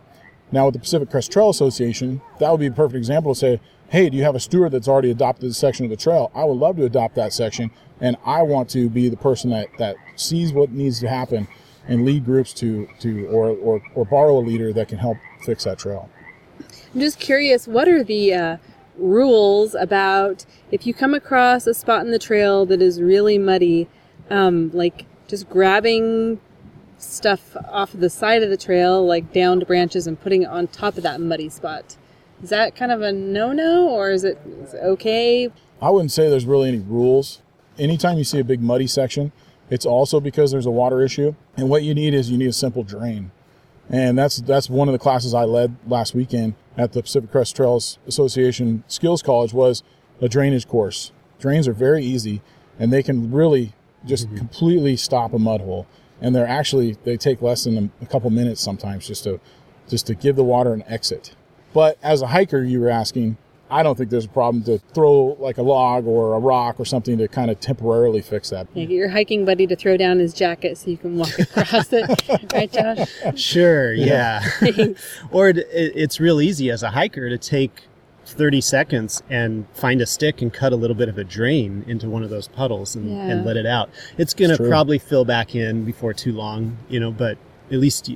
Now, 0.52 0.66
with 0.66 0.74
the 0.74 0.80
Pacific 0.80 1.12
Crest 1.12 1.32
Trail 1.32 1.52
Association, 1.52 2.22
that 2.40 2.50
would 2.50 2.60
be 2.60 2.66
a 2.66 2.72
perfect 2.72 2.98
example 2.98 3.36
to 3.36 3.40
say, 3.40 3.60
"Hey, 3.90 4.10
do 4.10 4.18
you 4.18 4.24
have 4.24 4.34
a 4.34 4.40
steward 4.40 4.72
that's 4.72 4.88
already 4.88 5.12
adopted 5.12 5.52
this 5.52 5.58
section 5.58 5.86
of 5.86 5.92
the 5.92 5.98
trail? 5.98 6.32
I 6.34 6.46
would 6.46 6.58
love 6.58 6.78
to 6.78 6.86
adopt 6.86 7.14
that 7.16 7.32
section, 7.32 7.70
and 8.00 8.18
I 8.26 8.42
want 8.42 8.70
to 8.70 8.90
be 8.90 9.08
the 9.08 9.18
person 9.18 9.52
that 9.52 9.68
that 9.78 9.98
sees 10.16 10.52
what 10.52 10.72
needs 10.72 11.00
to 11.02 11.10
happen." 11.10 11.48
And 11.88 12.06
lead 12.06 12.26
groups 12.26 12.54
to, 12.56 12.88
to 13.00 13.28
or, 13.28 13.50
or, 13.50 13.82
or 13.96 14.06
borrow 14.06 14.38
a 14.38 14.42
leader 14.42 14.72
that 14.74 14.88
can 14.88 15.00
help 15.00 15.18
fix 15.44 15.64
that 15.64 15.80
trail. 15.80 16.10
I'm 16.94 17.00
just 17.00 17.20
curious, 17.20 17.68
what 17.68 17.88
are 17.88 18.04
the 18.04 18.34
uh, 18.34 18.58
rules 18.98 19.74
about 19.76 20.46
if 20.72 20.86
you 20.86 20.94
come 20.94 21.14
across 21.14 21.66
a 21.66 21.74
spot 21.74 22.06
in 22.06 22.12
the 22.12 22.20
trail 22.20 22.66
that 22.68 22.82
is 22.82 23.02
really 23.02 23.38
muddy, 23.38 23.88
um, 24.30 24.70
like 24.74 25.06
just 25.28 25.50
grabbing 25.50 26.40
stuff 26.98 27.58
off 27.70 27.92
the 27.94 28.10
side 28.10 28.44
of 28.44 28.50
the 28.50 28.58
trail, 28.58 29.06
like 29.06 29.34
downed 29.34 29.66
branches, 29.66 30.06
and 30.06 30.22
putting 30.22 30.44
it 30.44 30.50
on 30.50 30.68
top 30.68 30.98
of 30.98 31.04
that 31.04 31.20
muddy 31.20 31.50
spot? 31.50 31.98
Is 32.44 32.50
that 32.50 32.76
kind 32.76 32.92
of 32.92 33.02
a 33.02 33.12
no-no, 33.12 33.88
or 33.88 34.12
is 34.12 34.24
it, 34.24 34.40
is 34.46 34.74
it 34.74 34.82
okay? 34.84 35.52
I 35.82 35.90
wouldn't 35.90 36.12
say 36.12 36.30
there's 36.30 36.46
really 36.46 36.70
any 36.70 36.80
rules. 36.80 37.42
Anytime 37.78 38.18
you 38.18 38.24
see 38.24 38.40
a 38.40 38.44
big 38.44 38.62
muddy 38.62 38.88
section, 38.88 39.32
it's 39.72 39.86
also 39.86 40.20
because 40.20 40.52
there's 40.52 40.68
a 40.68 40.72
water 40.72 41.02
issue. 41.02 41.34
And 41.58 41.70
what 41.70 41.82
you 41.82 41.96
need 41.96 42.14
is 42.14 42.30
you 42.30 42.38
need 42.38 42.50
a 42.50 42.54
simple 42.54 42.84
drain. 42.84 43.32
And 43.90 44.18
that's 44.18 44.38
that's 44.38 44.70
one 44.70 44.88
of 44.88 44.92
the 44.94 45.00
classes 45.00 45.34
I 45.34 45.46
led 45.46 45.76
last 45.88 46.14
weekend 46.14 46.54
at 46.78 46.94
the 46.94 47.02
Pacific 47.02 47.32
Crest 47.32 47.56
Trails 47.56 47.98
Association 48.06 48.84
Skills 48.88 49.22
College 49.22 49.54
was 49.54 49.82
a 50.22 50.30
drainage 50.30 50.68
course. 50.68 51.12
Drains 51.40 51.68
are 51.68 51.74
very 51.74 52.04
easy 52.04 52.42
and 52.78 52.94
they 52.94 53.02
can 53.02 53.32
really 53.32 53.74
just 54.06 54.28
mm-hmm. 54.28 54.38
completely 54.38 54.96
stop 54.96 55.34
a 55.34 55.40
mud 55.40 55.62
hole. 55.62 55.88
And 56.22 56.36
they're 56.36 56.48
actually 56.48 56.98
they 57.04 57.18
take 57.18 57.42
less 57.42 57.64
than 57.64 57.92
a 58.02 58.06
couple 58.06 58.30
minutes 58.30 58.62
sometimes 58.62 59.08
just 59.08 59.24
to 59.24 59.40
just 59.90 60.06
to 60.08 60.16
give 60.16 60.36
the 60.36 60.44
water 60.44 60.74
an 60.74 60.84
exit. 60.88 61.36
But 61.74 61.98
as 62.04 62.22
a 62.22 62.28
hiker, 62.28 62.64
you 62.64 62.82
were 62.82 62.90
asking, 62.90 63.38
I 63.72 63.84
don't 63.84 63.98
think 63.98 64.10
there's 64.10 64.26
a 64.26 64.30
problem 64.30 64.64
to 64.66 64.80
throw 64.94 65.38
like 65.40 65.58
a 65.58 65.62
log 65.64 66.06
or 66.06 66.34
a 66.34 66.40
rock 66.40 66.80
or 66.80 66.86
something 66.86 67.18
to 67.20 67.28
kind 67.28 67.50
of 67.50 67.60
temporarily 67.60 68.22
fix 68.22 68.50
that. 68.50 68.68
Yeah, 68.74 68.84
get 68.86 68.94
your 68.94 69.10
hiking 69.10 69.46
buddy 69.46 69.66
to 69.68 69.76
throw 69.76 69.96
down 69.98 70.20
his 70.20 70.34
jacket 70.34 70.78
so 70.78 70.92
you 70.92 70.98
can 70.98 71.18
walk 71.18 71.40
across 71.40 71.92
it, 71.94 72.52
right, 72.54 72.72
Josh? 72.72 73.08
Sure, 73.40 73.94
yeah. 73.94 74.44
or 75.32 75.50
it, 75.50 75.58
it- 75.58 75.94
it's 75.96 76.20
real 76.20 76.42
easy 76.42 76.70
as 76.70 76.84
a 76.84 76.92
hiker 76.92 77.30
to 77.30 77.38
take 77.38 77.84
30 78.26 78.62
seconds 78.62 79.24
and 79.30 79.66
find 79.74 80.00
a 80.02 80.06
stick 80.06 80.42
and 80.42 80.54
cut 80.54 80.72
a 80.74 80.76
little 80.76 80.96
bit 80.96 81.10
of 81.10 81.18
a 81.18 81.24
drain 81.24 81.84
into 81.88 82.10
one 82.10 82.24
of 82.24 82.30
those 82.30 82.48
puddles 82.48 82.96
and, 82.96 83.10
Yeah. 83.10 83.28
and 83.30 83.46
let 83.46 83.58
it 83.58 83.66
out. 83.66 83.90
It's 84.18 84.34
going 84.34 84.56
to 84.56 84.62
probably 84.64 85.00
fill 85.00 85.26
back 85.26 85.56
in 85.56 85.84
before 85.86 86.14
too 86.14 86.32
long, 86.34 86.78
you 86.90 87.00
know, 87.00 87.12
but 87.12 87.38
at 87.72 87.78
least 87.80 88.10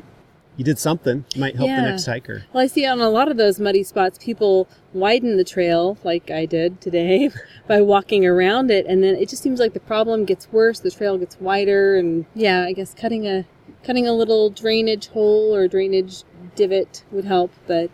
you, 0.56 0.60
you 0.60 0.66
did 0.66 0.80
something. 0.80 1.26
Might 1.36 1.56
help 1.56 1.68
Yeah. 1.68 1.82
the 1.82 1.90
next 1.92 2.06
hiker. 2.06 2.44
Well, 2.54 2.64
I 2.64 2.68
see 2.68 2.86
on 2.86 3.02
a 3.02 3.10
lot 3.10 3.30
of 3.30 3.38
those 3.38 3.60
muddy 3.60 3.84
spots, 3.84 4.18
people 4.22 4.68
widen 4.94 5.38
the 5.38 5.44
trail, 5.44 5.98
like 6.04 6.32
I 6.32 6.46
did 6.46 6.82
today, 6.82 7.30
by 7.68 7.82
walking 7.82 8.26
around 8.26 8.72
it, 8.72 8.86
and 8.86 9.04
then 9.04 9.16
it 9.16 9.30
just 9.30 9.44
seems 9.44 9.60
like 9.60 9.74
the 9.74 9.80
problem 9.80 10.26
gets 10.26 10.52
worse. 10.52 10.80
The 10.80 10.92
trail 10.92 11.18
gets 11.18 11.40
wider, 11.40 11.96
and 11.98 12.26
yeah, 12.34 12.64
I 12.64 12.74
guess 12.74 12.94
cutting 12.94 13.28
a 13.28 13.46
cutting 13.84 14.08
a 14.08 14.14
little 14.14 14.50
drainage 14.50 15.08
hole 15.10 15.54
or 15.56 15.68
drainage 15.68 16.24
divot 16.56 17.04
would 17.12 17.26
help. 17.26 17.52
But 17.68 17.90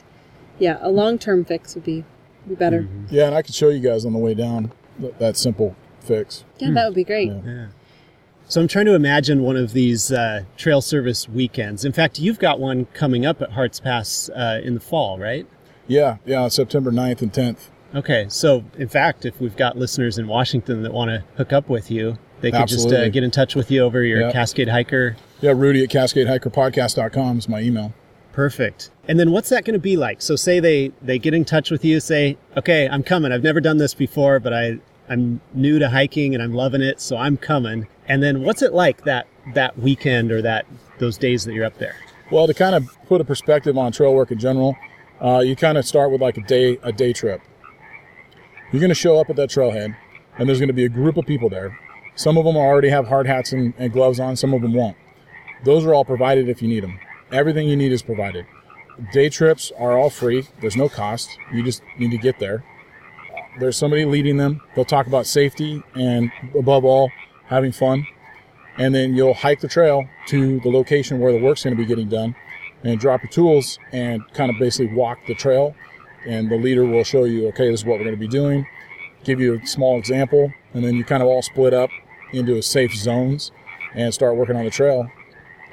yeah, 0.60 0.78
a 0.82 0.90
long 0.90 1.18
term 1.18 1.44
fix 1.46 1.76
would 1.76 1.84
be 1.84 2.04
be 2.48 2.56
better. 2.56 2.84
Mm-hmm. 2.84 3.06
Yeah, 3.16 3.28
and 3.28 3.36
I 3.36 3.42
could 3.42 3.54
show 3.56 3.70
you 3.70 3.80
guys 3.80 4.06
on 4.06 4.14
the 4.14 4.20
way 4.20 4.34
down 4.34 4.72
th- 5.00 5.14
that 5.20 5.38
simple 5.38 5.76
fix. 6.00 6.44
Yeah, 6.60 6.72
that 6.72 6.86
would 6.86 6.96
be 6.96 7.04
great. 7.04 7.28
Yeah. 7.30 7.42
Yeah. 7.46 7.68
So 8.52 8.60
I'm 8.60 8.68
trying 8.68 8.88
to 8.88 8.96
imagine 8.96 9.44
one 9.44 9.56
of 9.56 9.72
these 9.72 10.12
uh, 10.12 10.44
trail 10.58 10.82
service 10.82 11.30
weekends. 11.30 11.86
In 11.86 11.94
fact, 11.94 12.20
you've 12.20 12.38
got 12.38 12.60
one 12.60 12.84
coming 12.88 13.26
up 13.26 13.42
at 13.42 13.52
Hart's 13.52 13.80
Pass 13.80 14.30
uh, 14.36 14.60
in 14.62 14.74
the 14.74 14.82
fall, 14.82 15.18
right? 15.18 15.48
Yeah, 15.88 16.18
yeah, 16.26 16.50
September 16.50 16.92
9th 16.92 17.22
and 17.22 17.32
10th. 17.32 17.70
Okay. 17.96 18.26
So, 18.28 18.66
in 18.78 18.90
fact, 18.90 19.24
if 19.24 19.40
we've 19.40 19.56
got 19.56 19.78
listeners 19.78 20.18
in 20.18 20.28
Washington 20.28 20.84
that 20.84 20.92
want 20.92 21.08
to 21.12 21.24
hook 21.38 21.54
up 21.54 21.70
with 21.70 21.90
you, 21.90 22.18
they 22.42 22.52
could 22.52 22.68
just 22.68 22.92
uh, 22.92 23.08
get 23.08 23.24
in 23.24 23.32
touch 23.32 23.56
with 23.56 23.72
you 23.72 23.84
over 23.84 24.04
your 24.04 24.20
Yeah. 24.20 24.32
Cascade 24.34 24.68
Hiker. 24.68 25.16
Yeah, 25.40 25.54
Rudy 25.56 25.86
at 25.86 25.90
CascadeHikerPodcast.com 25.90 27.38
is 27.38 27.48
my 27.48 27.62
email. 27.62 27.94
Perfect. 28.34 28.92
And 29.08 29.18
then 29.18 29.32
what's 29.32 29.48
that 29.48 29.64
going 29.64 29.76
to 29.76 29.80
be 29.80 29.96
like? 29.96 30.22
So, 30.22 30.36
say 30.36 30.60
they 30.60 30.92
they 31.02 31.20
get 31.20 31.34
in 31.34 31.46
touch 31.46 31.72
with 31.72 31.86
you, 31.86 32.02
say, 32.02 32.38
"Okay, 32.58 32.90
I'm 32.90 33.04
coming. 33.04 33.32
I've 33.32 33.44
never 33.44 33.62
done 33.62 33.78
this 33.78 33.94
before, 33.94 34.42
but 34.42 34.52
I 34.54 34.80
I'm 35.08 35.40
new 35.54 35.80
to 35.80 35.90
hiking 35.90 36.34
and 36.34 36.44
I'm 36.44 36.54
loving 36.54 36.82
it, 36.82 37.00
so 37.00 37.16
I'm 37.16 37.38
coming." 37.38 37.88
And 38.12 38.22
then 38.22 38.42
what's 38.42 38.62
it 38.62 38.74
like 38.74 39.06
that 39.06 39.26
that 39.54 39.80
weekend 39.80 40.34
or 40.34 40.42
that 40.42 40.66
those 41.00 41.18
days 41.18 41.46
that 41.46 41.54
you're 41.54 41.64
up 41.64 41.78
there? 41.78 41.96
Well, 42.30 42.46
to 42.46 42.54
kind 42.54 42.76
of 42.76 42.90
put 43.08 43.22
a 43.22 43.24
perspective 43.24 43.78
on 43.78 43.94
trail 43.94 44.14
work 44.14 44.32
in 44.32 44.38
general, 44.38 44.76
uh, 45.22 45.40
you 45.40 45.56
kind 45.56 45.78
of 45.78 45.86
start 45.86 46.12
with 46.12 46.20
like 46.20 46.36
a 46.36 46.42
day 46.42 46.78
a 46.84 46.92
day 46.92 47.14
trip. 47.14 47.40
You're 48.74 48.82
going 48.82 48.90
to 48.90 48.96
show 48.96 49.18
up 49.18 49.30
at 49.30 49.38
that 49.38 49.50
trailhead, 49.50 49.96
and 50.38 50.50
there's 50.50 50.60
going 50.60 50.68
to 50.68 50.74
be 50.74 50.84
a 50.84 50.90
group 50.90 51.16
of 51.16 51.26
people 51.26 51.48
there. 51.48 51.80
Some 52.16 52.38
of 52.38 52.44
them 52.44 52.58
already 52.58 52.90
have 52.90 53.08
hard 53.08 53.28
hats 53.28 53.54
and, 53.54 53.74
and 53.78 53.94
gloves 53.94 54.20
on. 54.20 54.36
Some 54.36 54.54
of 54.54 54.62
them 54.62 54.74
won't. 54.74 54.98
Those 55.64 55.86
are 55.86 55.94
all 55.94 56.04
provided 56.04 56.50
if 56.50 56.62
you 56.62 56.68
need 56.68 56.84
them. 56.84 57.00
Everything 57.32 57.70
you 57.70 57.78
need 57.78 57.94
is 57.94 58.02
provided. 58.02 58.46
Day 59.14 59.30
trips 59.30 59.72
are 59.80 59.98
all 59.98 60.10
free. 60.10 60.50
There's 60.60 60.76
no 60.76 60.90
cost. 60.90 61.30
You 61.54 61.64
just 61.64 61.82
need 61.98 62.12
to 62.12 62.18
get 62.18 62.40
there. 62.40 62.66
There's 63.58 63.78
somebody 63.78 64.04
leading 64.04 64.36
them. 64.36 64.62
They'll 64.76 64.84
talk 64.84 65.08
about 65.08 65.28
safety 65.28 65.82
and, 65.96 66.30
above 66.54 66.84
all, 66.84 67.10
having 67.52 67.72
fun. 67.72 68.08
And 68.78 68.96
then 68.96 69.14
you'll 69.14 69.36
hike 69.36 69.60
the 69.60 69.68
trail 69.68 70.08
to 70.30 70.60
the 70.62 70.70
location 70.70 71.20
where 71.20 71.32
the 71.32 71.40
work's 71.40 71.64
going 71.64 71.78
to 71.78 71.82
be 71.82 71.86
getting 71.86 72.10
done 72.10 72.36
and 72.84 73.00
drop 73.00 73.22
your 73.22 73.30
tools 73.30 73.78
and 73.92 74.24
kind 74.34 74.50
of 74.50 74.58
basically 74.58 74.96
walk 74.96 75.20
the 75.28 75.36
trail. 75.36 75.76
And 76.26 76.50
the 76.50 76.56
leader 76.58 76.86
will 76.86 77.04
show 77.04 77.26
you 77.26 77.48
okay 77.50 77.70
this 77.70 77.82
is 77.82 77.86
what 77.86 78.00
we're 78.00 78.06
going 78.06 78.16
to 78.16 78.20
be 78.20 78.28
doing 78.28 78.66
give 79.24 79.40
you 79.40 79.60
a 79.60 79.66
small 79.66 79.98
example 79.98 80.52
and 80.74 80.84
then 80.84 80.96
you 80.96 81.04
kind 81.04 81.22
of 81.22 81.30
all 81.30 81.42
split 81.42 81.74
up 81.74 81.90
into 82.34 82.62
safe 82.62 82.94
zones 82.96 83.52
and 83.94 84.14
start 84.14 84.36
working 84.36 84.56
on 84.56 84.64
the 84.64 84.72
trail. 84.72 85.10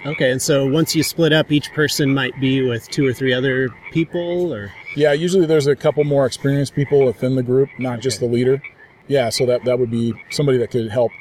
Okay, 0.06 0.30
and 0.30 0.40
so 0.40 0.66
once 0.66 0.94
you 0.94 1.02
split 1.02 1.32
up, 1.32 1.50
each 1.50 1.72
person 1.72 2.14
might 2.14 2.38
be 2.40 2.62
with 2.62 2.88
two 2.88 3.06
or 3.06 3.12
three 3.12 3.32
other 3.32 3.68
people, 3.92 4.54
or? 4.54 4.72
Yeah 4.96 5.12
usually 5.12 5.46
there's 5.46 5.66
a 5.66 5.76
couple 5.76 6.04
more 6.04 6.26
experienced 6.26 6.74
people 6.74 7.04
within 7.04 7.36
the 7.36 7.42
group 7.42 7.68
not 7.78 8.00
just 8.00 8.20
the 8.20 8.26
leader. 8.26 8.62
Yeah 9.06 9.28
so 9.30 9.46
that, 9.46 9.64
that 9.64 9.78
would 9.78 9.90
be 9.90 10.14
somebody 10.30 10.58
that 10.58 10.70
could 10.70 10.90
help 10.90 11.12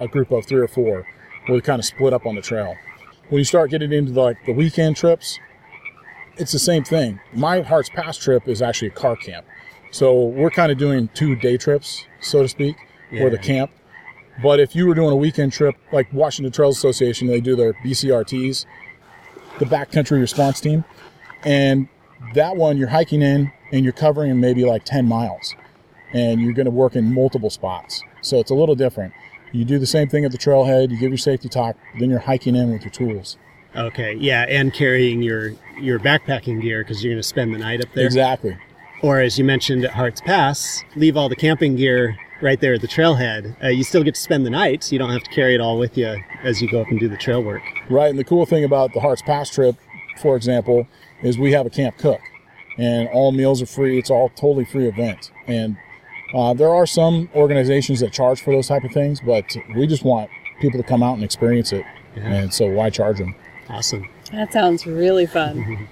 a 0.00 0.08
group 0.08 0.32
of 0.32 0.44
three 0.46 0.60
or 0.60 0.68
four 0.68 1.06
will 1.48 1.60
kind 1.60 1.78
of 1.78 1.84
split 1.84 2.12
up 2.12 2.26
on 2.26 2.34
the 2.34 2.42
trail. 2.42 2.74
When 3.28 3.38
you 3.38 3.44
start 3.44 3.70
getting 3.70 3.92
into 3.92 4.12
like 4.12 4.44
the 4.46 4.52
weekend 4.52 4.96
trips 4.96 5.38
it's 6.40 6.52
the 6.52 6.58
same 6.58 6.84
thing. 6.84 7.20
My 7.34 7.60
Hart's 7.60 7.90
Pass 7.90 8.16
trip 8.16 8.48
is 8.48 8.62
actually 8.62 8.88
a 8.88 8.92
car 8.92 9.14
camp. 9.14 9.46
So 9.90 10.24
we're 10.24 10.50
kind 10.50 10.72
of 10.72 10.78
doing 10.78 11.08
two 11.14 11.36
day 11.36 11.56
trips 11.56 12.06
so 12.20 12.42
to 12.42 12.48
speak 12.48 12.76
or 13.12 13.28
the 13.28 13.38
camp. 13.38 13.70
But 14.42 14.58
if 14.60 14.74
you 14.74 14.86
were 14.86 14.94
doing 14.94 15.10
a 15.10 15.16
weekend 15.16 15.52
trip 15.52 15.74
like 15.92 16.10
washington 16.12 16.52
trails 16.52 16.78
association 16.78 17.26
they 17.26 17.40
do 17.40 17.56
their 17.56 17.74
bcrts 17.74 18.64
the 19.58 19.64
backcountry 19.66 20.20
response 20.20 20.60
team 20.60 20.84
and 21.44 21.88
that 22.34 22.56
one 22.56 22.78
you're 22.78 22.88
hiking 22.88 23.20
in 23.20 23.52
and 23.72 23.84
you're 23.84 23.92
covering 23.92 24.38
maybe 24.40 24.64
like 24.64 24.84
10 24.84 25.06
miles 25.06 25.54
and 26.14 26.40
you're 26.40 26.54
going 26.54 26.64
to 26.64 26.70
work 26.70 26.96
in 26.96 27.12
multiple 27.12 27.50
spots. 27.50 28.02
So 28.22 28.38
it's 28.38 28.50
a 28.50 28.54
little 28.54 28.74
different 28.74 29.12
you 29.52 29.64
do 29.64 29.78
the 29.78 29.86
same 29.86 30.08
thing 30.08 30.24
at 30.24 30.32
the 30.32 30.38
trailhead 30.38 30.90
you 30.90 30.98
give 30.98 31.10
your 31.10 31.18
safety 31.18 31.48
talk 31.48 31.76
then 31.98 32.10
you're 32.10 32.18
hiking 32.18 32.56
in 32.56 32.72
with 32.72 32.82
your 32.82 32.90
tools 32.90 33.36
okay, 33.76 34.14
yeah, 34.14 34.46
and 34.48 34.72
carrying 34.72 35.22
your 35.22 35.52
your 35.80 35.98
backpacking 35.98 36.60
gear 36.60 36.82
because 36.82 37.02
you're 37.02 37.12
going 37.12 37.22
to 37.22 37.26
spend 37.28 37.54
the 37.54 37.58
night 37.58 37.80
up 37.80 37.88
there. 37.94 38.04
exactly 38.04 38.56
Or 39.02 39.20
as 39.20 39.38
you 39.38 39.44
mentioned 39.44 39.84
at 39.84 39.92
Hart's 39.92 40.20
Pass, 40.20 40.82
leave 40.96 41.16
all 41.16 41.28
the 41.28 41.36
camping 41.36 41.76
gear 41.76 42.16
right 42.42 42.60
there 42.60 42.74
at 42.74 42.80
the 42.80 42.88
trailhead. 42.88 43.54
Uh, 43.62 43.68
you 43.68 43.84
still 43.84 44.02
get 44.02 44.14
to 44.14 44.20
spend 44.20 44.44
the 44.44 44.50
night, 44.50 44.84
so 44.84 44.92
you 44.92 44.98
don't 44.98 45.10
have 45.10 45.22
to 45.22 45.30
carry 45.30 45.54
it 45.54 45.60
all 45.60 45.78
with 45.78 45.96
you 45.96 46.16
as 46.42 46.60
you 46.60 46.70
go 46.70 46.80
up 46.80 46.88
and 46.88 46.98
do 46.98 47.08
the 47.08 47.16
trail 47.16 47.42
work. 47.42 47.62
right 47.88 48.10
and 48.10 48.18
the 48.18 48.24
cool 48.24 48.44
thing 48.46 48.64
about 48.64 48.92
the 48.92 49.00
Hart's 49.00 49.22
Pass 49.22 49.50
trip 49.50 49.76
for 50.20 50.36
example 50.36 50.86
is 51.22 51.38
we 51.38 51.52
have 51.52 51.66
a 51.66 51.70
camp 51.70 51.96
cook 51.96 52.20
and 52.76 53.08
all 53.08 53.32
meals 53.32 53.62
are 53.62 53.66
free 53.66 53.98
it's 53.98 54.10
all 54.10 54.28
totally 54.30 54.64
free 54.64 54.86
event 54.86 55.30
and 55.46 55.76
uh, 56.34 56.54
there 56.54 56.70
are 56.70 56.86
some 56.86 57.28
organizations 57.34 58.00
that 58.00 58.12
charge 58.12 58.40
for 58.42 58.52
those 58.54 58.68
type 58.68 58.84
of 58.84 58.92
things 58.92 59.20
but 59.20 59.44
we 59.76 59.86
just 59.86 60.04
want 60.04 60.30
people 60.60 60.80
to 60.80 60.86
come 60.86 61.02
out 61.02 61.14
and 61.14 61.24
experience 61.24 61.72
it 61.72 61.84
and 62.16 62.52
so 62.52 62.66
why 62.66 62.90
charge 62.90 63.18
them 63.18 63.34
Awesome. 63.70 64.08
That 64.32 64.52
sounds 64.52 64.84
really 64.84 65.26
fun. 65.26 65.88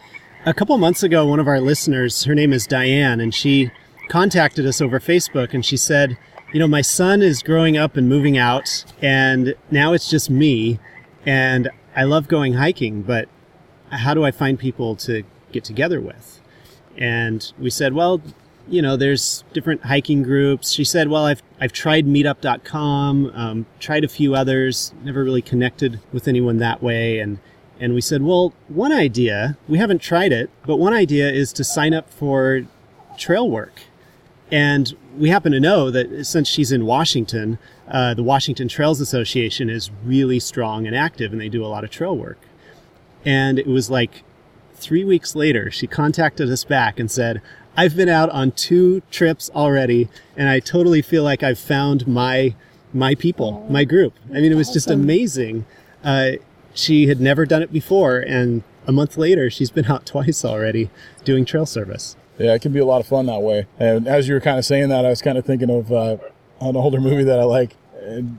A 0.46 0.54
couple 0.54 0.78
months 0.78 1.02
ago, 1.02 1.26
one 1.26 1.40
of 1.40 1.48
our 1.48 1.60
listeners, 1.60 2.22
her 2.22 2.36
name 2.36 2.52
is 2.52 2.68
Diane, 2.68 3.18
and 3.18 3.34
she 3.34 3.72
contacted 4.08 4.64
us 4.64 4.80
over 4.80 5.00
Facebook 5.00 5.52
and 5.52 5.66
she 5.66 5.76
said, 5.76 6.16
You 6.52 6.60
know, 6.60 6.68
my 6.68 6.82
son 6.82 7.22
is 7.22 7.42
growing 7.42 7.76
up 7.76 7.96
and 7.96 8.08
moving 8.08 8.38
out, 8.38 8.84
and 9.02 9.56
now 9.72 9.92
it's 9.92 10.08
just 10.08 10.30
me, 10.30 10.78
and 11.24 11.68
I 11.96 12.04
love 12.04 12.28
going 12.28 12.52
hiking, 12.52 13.02
but 13.02 13.28
how 13.90 14.14
do 14.14 14.24
I 14.24 14.30
find 14.30 14.56
people 14.56 14.94
to 14.96 15.24
get 15.50 15.64
together 15.64 16.00
with? 16.00 16.40
And 16.96 17.52
we 17.58 17.70
said, 17.70 17.92
Well, 17.92 18.22
you 18.68 18.82
know, 18.82 18.96
there's 18.96 19.44
different 19.52 19.84
hiking 19.84 20.22
groups. 20.22 20.70
She 20.70 20.84
said, 20.84 21.08
Well, 21.08 21.26
I've, 21.26 21.42
I've 21.60 21.72
tried 21.72 22.06
meetup.com, 22.06 23.32
um, 23.34 23.66
tried 23.80 24.04
a 24.04 24.08
few 24.08 24.34
others, 24.34 24.92
never 25.02 25.22
really 25.22 25.42
connected 25.42 26.00
with 26.12 26.28
anyone 26.28 26.58
that 26.58 26.82
way. 26.82 27.18
And 27.18 27.38
and 27.78 27.94
we 27.94 28.00
said, 28.00 28.22
well, 28.22 28.54
one 28.68 28.92
idea, 28.92 29.56
we 29.68 29.78
haven't 29.78 30.00
tried 30.00 30.32
it, 30.32 30.50
but 30.64 30.76
one 30.76 30.94
idea 30.94 31.30
is 31.30 31.52
to 31.54 31.64
sign 31.64 31.92
up 31.92 32.08
for 32.10 32.62
trail 33.18 33.50
work. 33.50 33.82
And 34.50 34.96
we 35.16 35.28
happen 35.28 35.52
to 35.52 35.60
know 35.60 35.90
that 35.90 36.24
since 36.24 36.48
she's 36.48 36.72
in 36.72 36.86
Washington, 36.86 37.58
uh, 37.88 38.14
the 38.14 38.22
Washington 38.22 38.68
Trails 38.68 39.00
Association 39.00 39.68
is 39.68 39.90
really 40.04 40.40
strong 40.40 40.86
and 40.86 40.94
active, 40.94 41.32
and 41.32 41.40
they 41.40 41.48
do 41.48 41.64
a 41.64 41.68
lot 41.68 41.84
of 41.84 41.90
trail 41.90 42.16
work. 42.16 42.38
And 43.24 43.58
it 43.58 43.66
was 43.66 43.90
like 43.90 44.22
three 44.74 45.04
weeks 45.04 45.34
later, 45.34 45.70
she 45.70 45.86
contacted 45.86 46.48
us 46.48 46.64
back 46.64 47.00
and 47.00 47.10
said, 47.10 47.42
I've 47.76 47.94
been 47.94 48.08
out 48.08 48.30
on 48.30 48.52
two 48.52 49.02
trips 49.10 49.50
already, 49.54 50.08
and 50.36 50.48
I 50.48 50.60
totally 50.60 51.02
feel 51.02 51.22
like 51.22 51.42
I've 51.42 51.58
found 51.58 52.06
my 52.06 52.54
my 52.92 53.14
people, 53.14 53.66
my 53.68 53.84
group. 53.84 54.14
I 54.30 54.40
mean, 54.40 54.50
it 54.50 54.54
was 54.54 54.72
just 54.72 54.90
amazing. 54.90 55.66
Uh, 56.02 56.32
she 56.72 57.08
had 57.08 57.20
never 57.20 57.44
done 57.44 57.62
it 57.62 57.72
before, 57.72 58.18
and 58.18 58.62
a 58.86 58.92
month 58.92 59.18
later, 59.18 59.50
she's 59.50 59.70
been 59.70 59.86
out 59.86 60.06
twice 60.12 60.44
already 60.44 60.90
doing 61.24 61.44
trail 61.44 61.66
service. 61.66 62.16
Yeah, 62.38 62.54
it 62.54 62.62
can 62.62 62.72
be 62.72 62.80
a 62.80 62.84
lot 62.84 63.00
of 63.00 63.06
fun 63.06 63.26
that 63.26 63.40
way. 63.40 63.66
And 63.78 64.06
as 64.06 64.28
you 64.28 64.34
were 64.34 64.40
kind 64.40 64.58
of 64.58 64.64
saying 64.64 64.88
that, 64.90 65.04
I 65.04 65.10
was 65.10 65.22
kind 65.22 65.38
of 65.38 65.44
thinking 65.44 65.70
of 65.70 65.90
uh, 65.90 66.18
an 66.60 66.76
older 66.76 67.00
movie 67.00 67.24
that 67.24 67.38
I 67.38 67.44
like, 67.44 67.76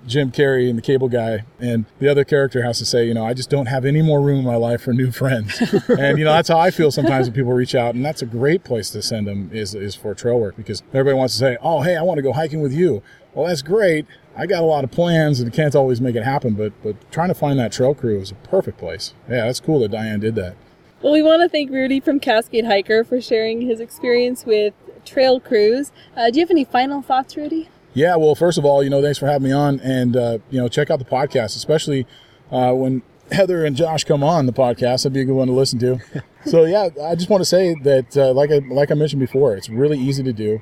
Jim 0.06 0.32
Carrey 0.32 0.70
and 0.70 0.78
the 0.78 0.82
Cable 0.82 1.10
Guy, 1.10 1.44
and 1.60 1.86
the 2.00 2.08
other 2.08 2.24
character 2.24 2.64
has 2.64 2.78
to 2.80 2.86
say, 2.86 3.06
you 3.06 3.14
know, 3.14 3.26
I 3.26 3.34
just 3.34 3.50
don't 3.50 3.66
have 3.66 3.86
any 3.86 4.02
more 4.02 4.22
room 4.22 4.40
in 4.40 4.46
my 4.46 4.56
life 4.56 4.82
for 4.82 4.94
new 4.94 5.12
friends. 5.12 5.60
and 5.90 6.18
you 6.18 6.26
know, 6.26 6.32
that's 6.32 6.50
how 6.50 6.60
I 6.60 6.72
feel 6.72 6.92
sometimes 6.92 7.28
when 7.28 7.36
people 7.36 7.54
reach 7.54 7.76
out, 7.76 7.96
and 7.96 8.06
that's 8.06 8.22
a 8.22 8.26
great 8.26 8.64
place 8.64 8.90
to 8.92 9.02
send 9.02 9.28
them 9.28 9.50
is 9.54 9.76
is 9.76 9.96
for 9.96 10.14
trail 10.14 10.40
work 10.40 10.56
because 10.56 10.84
everybody 10.90 11.16
wants 11.16 11.34
to 11.34 11.40
say, 11.40 11.58
oh, 11.62 11.82
hey, 11.82 11.96
I 11.96 12.02
want 12.02 12.18
to 12.18 12.22
go 12.22 12.34
hiking 12.34 12.62
with 12.62 12.74
you. 12.74 13.04
Well, 13.34 13.48
that's 13.48 13.62
great. 13.62 14.06
I 14.36 14.46
got 14.46 14.64
a 14.64 14.66
lot 14.66 14.84
of 14.84 14.92
plans 14.92 15.40
and 15.40 15.52
can't 15.52 15.76
always 15.76 16.00
make 16.00 16.16
it 16.16 16.24
happen, 16.24 16.54
but 16.54 16.72
but 16.84 16.96
trying 17.12 17.30
to 17.30 17.36
find 17.36 17.60
that 17.60 17.72
trail 17.72 17.94
crew 17.94 18.20
is 18.20 18.32
a 18.32 18.36
perfect 18.36 18.78
place. 18.78 19.14
Yeah, 19.30 19.46
that's 19.46 19.60
cool 19.60 19.80
that 19.82 19.92
Diane 19.92 20.20
did 20.20 20.36
that. 20.36 20.56
Well, 21.02 21.14
we 21.14 21.22
want 21.22 21.44
to 21.44 21.50
thank 21.50 21.70
Rudy 21.70 22.00
from 22.00 22.20
Cascade 22.20 22.66
Hiker 22.66 23.04
for 23.04 23.22
sharing 23.22 23.62
his 23.62 23.80
experience 23.80 24.46
with 24.46 24.74
trail 25.06 25.40
crews. 25.40 25.92
Uh, 26.16 26.32
do 26.32 26.40
you 26.40 26.44
have 26.44 26.52
any 26.52 26.64
final 26.64 27.02
thoughts, 27.02 27.38
Rudy? 27.38 27.70
Yeah, 27.98 28.16
well, 28.16 28.36
first 28.36 28.60
of 28.60 28.64
all, 28.64 28.84
you 28.84 28.92
know, 28.92 29.02
thanks 29.02 29.18
for 29.18 29.26
having 29.26 29.48
me 29.48 29.52
on, 29.52 29.80
and 29.80 30.16
uh, 30.16 30.38
you 30.52 30.62
know, 30.62 30.68
check 30.68 30.92
out 30.92 31.00
the 31.00 31.06
podcast, 31.06 31.56
especially 31.56 32.06
uh, 32.52 32.72
when 32.72 33.02
Heather 33.32 33.66
and 33.66 33.76
Josh 33.76 34.04
come 34.04 34.24
on 34.24 34.46
the 34.46 34.54
podcast. 34.54 35.02
That'd 35.02 35.14
be 35.14 35.22
a 35.22 35.26
good 35.26 35.34
one 35.34 35.48
to 35.48 35.54
listen 35.54 35.80
to. 35.80 36.00
so 36.46 36.66
yeah, 36.66 36.90
I 37.04 37.16
just 37.16 37.28
want 37.28 37.42
to 37.42 37.46
say 37.46 37.74
that, 37.82 38.16
uh, 38.16 38.34
like 38.34 38.52
I 38.52 38.60
like 38.70 38.92
I 38.92 38.94
mentioned 38.94 39.20
before, 39.20 39.56
it's 39.56 39.68
really 39.68 39.98
easy 39.98 40.22
to 40.22 40.32
do, 40.32 40.60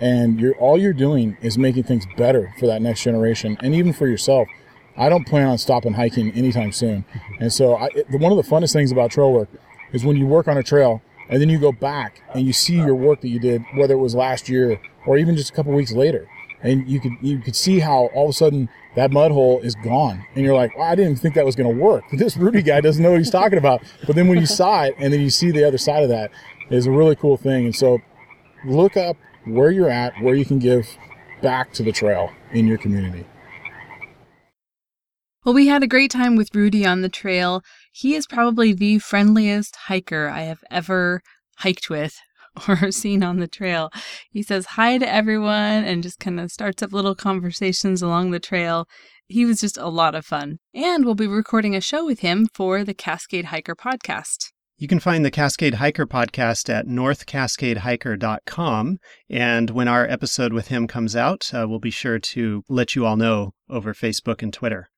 and 0.00 0.40
you're 0.40 0.54
all 0.54 0.80
you're 0.80 0.94
doing 0.94 1.36
is 1.42 1.58
making 1.58 1.82
things 1.82 2.06
better 2.16 2.54
for 2.58 2.66
that 2.68 2.80
next 2.80 3.02
generation, 3.02 3.58
and 3.60 3.74
even 3.74 3.92
for 3.92 4.08
yourself. 4.08 4.48
I 4.96 5.10
don't 5.10 5.28
plan 5.28 5.46
on 5.46 5.58
stopping 5.58 5.92
hiking 5.92 6.32
anytime 6.32 6.72
soon. 6.72 7.04
And 7.38 7.52
so, 7.52 7.76
I, 7.76 7.88
it, 7.94 8.10
one 8.10 8.32
of 8.32 8.36
the 8.36 8.50
funnest 8.50 8.72
things 8.72 8.90
about 8.90 9.12
trail 9.12 9.32
work 9.32 9.48
is 9.92 10.04
when 10.04 10.16
you 10.16 10.26
work 10.26 10.48
on 10.48 10.56
a 10.58 10.62
trail 10.64 11.02
and 11.28 11.40
then 11.40 11.48
you 11.48 11.60
go 11.60 11.70
back 11.70 12.20
and 12.34 12.44
you 12.44 12.52
see 12.52 12.74
your 12.74 12.96
work 12.96 13.20
that 13.20 13.28
you 13.28 13.38
did, 13.38 13.62
whether 13.76 13.94
it 13.94 13.98
was 13.98 14.16
last 14.16 14.48
year 14.48 14.80
or 15.06 15.16
even 15.16 15.36
just 15.36 15.50
a 15.50 15.52
couple 15.52 15.72
weeks 15.72 15.92
later, 15.92 16.28
and 16.62 16.88
you 16.88 17.00
could 17.00 17.12
you 17.20 17.38
could 17.40 17.56
see 17.56 17.78
how 17.78 18.06
all 18.14 18.24
of 18.24 18.30
a 18.30 18.32
sudden 18.32 18.68
that 18.96 19.10
mud 19.12 19.30
hole 19.30 19.60
is 19.60 19.74
gone, 19.76 20.24
and 20.34 20.44
you're 20.44 20.54
like, 20.54 20.76
well, 20.76 20.90
I 20.90 20.94
didn't 20.94 21.16
think 21.16 21.34
that 21.34 21.44
was 21.44 21.56
going 21.56 21.74
to 21.74 21.82
work. 21.82 22.04
This 22.12 22.36
Rudy 22.36 22.62
guy 22.62 22.80
doesn't 22.80 23.02
know 23.02 23.12
what 23.12 23.18
he's 23.18 23.30
talking 23.30 23.58
about. 23.58 23.82
But 24.06 24.16
then 24.16 24.28
when 24.28 24.38
you 24.38 24.46
saw 24.46 24.84
it, 24.84 24.94
and 24.98 25.12
then 25.12 25.20
you 25.20 25.30
see 25.30 25.50
the 25.50 25.64
other 25.64 25.78
side 25.78 26.02
of 26.02 26.08
that, 26.08 26.30
is 26.70 26.86
a 26.86 26.90
really 26.90 27.14
cool 27.14 27.36
thing. 27.36 27.64
And 27.64 27.74
so, 27.74 27.98
look 28.64 28.96
up 28.96 29.16
where 29.44 29.70
you're 29.70 29.90
at, 29.90 30.20
where 30.20 30.34
you 30.34 30.44
can 30.44 30.58
give 30.58 30.88
back 31.42 31.72
to 31.74 31.82
the 31.82 31.92
trail 31.92 32.30
in 32.52 32.66
your 32.66 32.78
community. 32.78 33.24
Well, 35.44 35.54
we 35.54 35.68
had 35.68 35.82
a 35.82 35.86
great 35.86 36.10
time 36.10 36.36
with 36.36 36.54
Rudy 36.54 36.84
on 36.84 37.00
the 37.00 37.08
trail. 37.08 37.62
He 37.92 38.14
is 38.14 38.26
probably 38.26 38.72
the 38.72 38.98
friendliest 38.98 39.76
hiker 39.86 40.28
I 40.28 40.42
have 40.42 40.60
ever 40.70 41.22
hiked 41.58 41.88
with 41.88 42.18
or 42.68 42.90
seen 42.90 43.22
on 43.22 43.38
the 43.38 43.48
trail. 43.48 43.90
He 44.30 44.42
says 44.42 44.66
hi 44.66 44.98
to 44.98 45.08
everyone 45.08 45.84
and 45.84 46.02
just 46.02 46.20
kind 46.20 46.40
of 46.40 46.50
starts 46.50 46.82
up 46.82 46.92
little 46.92 47.14
conversations 47.14 48.02
along 48.02 48.30
the 48.30 48.40
trail. 48.40 48.86
He 49.26 49.44
was 49.44 49.60
just 49.60 49.76
a 49.76 49.88
lot 49.88 50.14
of 50.14 50.24
fun. 50.24 50.58
And 50.74 51.04
we'll 51.04 51.14
be 51.14 51.26
recording 51.26 51.76
a 51.76 51.80
show 51.80 52.04
with 52.04 52.20
him 52.20 52.48
for 52.54 52.84
the 52.84 52.94
Cascade 52.94 53.46
Hiker 53.46 53.76
podcast. 53.76 54.46
You 54.80 54.86
can 54.86 55.00
find 55.00 55.24
the 55.24 55.32
Cascade 55.32 55.74
Hiker 55.74 56.06
podcast 56.06 56.72
at 56.72 56.86
northcascadehiker.com. 56.86 58.98
And 59.28 59.70
when 59.70 59.88
our 59.88 60.08
episode 60.08 60.52
with 60.52 60.68
him 60.68 60.86
comes 60.86 61.16
out, 61.16 61.50
uh, 61.52 61.66
we'll 61.68 61.80
be 61.80 61.90
sure 61.90 62.20
to 62.20 62.62
let 62.68 62.94
you 62.94 63.04
all 63.04 63.16
know 63.16 63.54
over 63.68 63.92
Facebook 63.92 64.40
and 64.40 64.52
Twitter. 64.52 64.88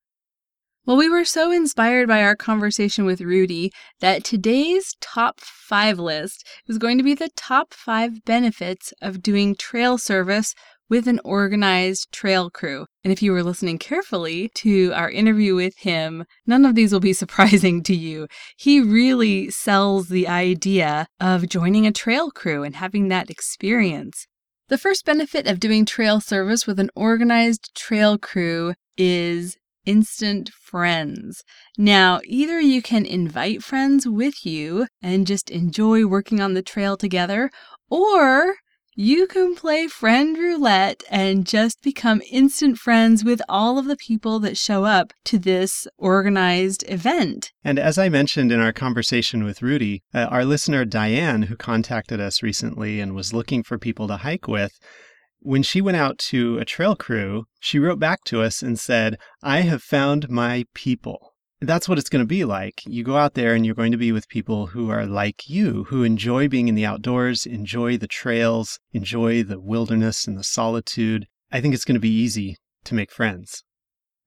Well, 0.86 0.96
we 0.96 1.10
were 1.10 1.26
so 1.26 1.50
inspired 1.50 2.08
by 2.08 2.22
our 2.22 2.34
conversation 2.34 3.04
with 3.04 3.20
Rudy 3.20 3.70
that 4.00 4.24
today's 4.24 4.96
top 5.02 5.38
five 5.38 5.98
list 5.98 6.46
is 6.68 6.78
going 6.78 6.96
to 6.96 7.04
be 7.04 7.14
the 7.14 7.28
top 7.36 7.74
five 7.74 8.24
benefits 8.24 8.94
of 9.02 9.22
doing 9.22 9.54
trail 9.54 9.98
service 9.98 10.54
with 10.88 11.06
an 11.06 11.20
organized 11.22 12.10
trail 12.12 12.48
crew. 12.48 12.86
And 13.04 13.12
if 13.12 13.22
you 13.22 13.32
were 13.32 13.42
listening 13.42 13.76
carefully 13.76 14.50
to 14.54 14.90
our 14.94 15.10
interview 15.10 15.54
with 15.54 15.76
him, 15.76 16.24
none 16.46 16.64
of 16.64 16.74
these 16.74 16.94
will 16.94 17.00
be 17.00 17.12
surprising 17.22 17.82
to 17.82 17.94
you. 17.94 18.26
He 18.56 18.80
really 18.80 19.50
sells 19.50 20.08
the 20.08 20.26
idea 20.28 21.08
of 21.20 21.48
joining 21.48 21.86
a 21.86 21.92
trail 21.92 22.30
crew 22.30 22.62
and 22.62 22.74
having 22.74 23.08
that 23.08 23.28
experience. 23.28 24.26
The 24.68 24.78
first 24.78 25.04
benefit 25.04 25.46
of 25.46 25.60
doing 25.60 25.84
trail 25.84 26.20
service 26.22 26.66
with 26.66 26.80
an 26.80 26.90
organized 26.96 27.74
trail 27.74 28.16
crew 28.16 28.74
is 28.96 29.56
instant 29.86 30.50
friends. 30.50 31.42
Now, 31.78 32.20
either 32.24 32.60
you 32.60 32.82
can 32.82 33.06
invite 33.06 33.62
friends 33.62 34.06
with 34.06 34.44
you 34.44 34.86
and 35.02 35.26
just 35.26 35.50
enjoy 35.50 36.06
working 36.06 36.40
on 36.40 36.54
the 36.54 36.62
trail 36.62 36.96
together, 36.96 37.50
or 37.88 38.56
you 38.96 39.26
can 39.26 39.54
play 39.54 39.86
friend 39.86 40.36
roulette 40.36 41.02
and 41.08 41.46
just 41.46 41.80
become 41.80 42.20
instant 42.30 42.76
friends 42.76 43.24
with 43.24 43.40
all 43.48 43.78
of 43.78 43.86
the 43.86 43.96
people 43.96 44.40
that 44.40 44.58
show 44.58 44.84
up 44.84 45.12
to 45.24 45.38
this 45.38 45.86
organized 45.96 46.84
event. 46.88 47.50
And 47.64 47.78
as 47.78 47.98
I 47.98 48.08
mentioned 48.08 48.52
in 48.52 48.60
our 48.60 48.72
conversation 48.72 49.44
with 49.44 49.62
Rudy, 49.62 50.02
uh, 50.12 50.26
our 50.30 50.44
listener 50.44 50.84
Diane, 50.84 51.42
who 51.42 51.56
contacted 51.56 52.20
us 52.20 52.42
recently 52.42 53.00
and 53.00 53.14
was 53.14 53.32
looking 53.32 53.62
for 53.62 53.78
people 53.78 54.08
to 54.08 54.18
hike 54.18 54.48
with, 54.48 54.72
when 55.40 55.62
she 55.62 55.80
went 55.80 55.96
out 55.96 56.18
to 56.18 56.58
a 56.58 56.64
trail 56.64 56.94
crew, 56.94 57.44
she 57.58 57.78
wrote 57.78 57.98
back 57.98 58.24
to 58.24 58.42
us 58.42 58.62
and 58.62 58.78
said, 58.78 59.18
I 59.42 59.60
have 59.60 59.82
found 59.82 60.28
my 60.28 60.64
people. 60.74 61.34
That's 61.62 61.88
what 61.88 61.98
it's 61.98 62.08
going 62.08 62.22
to 62.22 62.26
be 62.26 62.44
like. 62.44 62.82
You 62.86 63.04
go 63.04 63.16
out 63.16 63.34
there 63.34 63.54
and 63.54 63.66
you're 63.66 63.74
going 63.74 63.92
to 63.92 63.98
be 63.98 64.12
with 64.12 64.28
people 64.28 64.68
who 64.68 64.88
are 64.90 65.04
like 65.04 65.48
you, 65.48 65.84
who 65.84 66.04
enjoy 66.04 66.48
being 66.48 66.68
in 66.68 66.74
the 66.74 66.86
outdoors, 66.86 67.44
enjoy 67.44 67.98
the 67.98 68.06
trails, 68.06 68.78
enjoy 68.92 69.42
the 69.42 69.60
wilderness 69.60 70.26
and 70.26 70.38
the 70.38 70.44
solitude. 70.44 71.26
I 71.52 71.60
think 71.60 71.74
it's 71.74 71.84
going 71.84 71.96
to 71.96 72.00
be 72.00 72.08
easy 72.08 72.56
to 72.84 72.94
make 72.94 73.12
friends. 73.12 73.62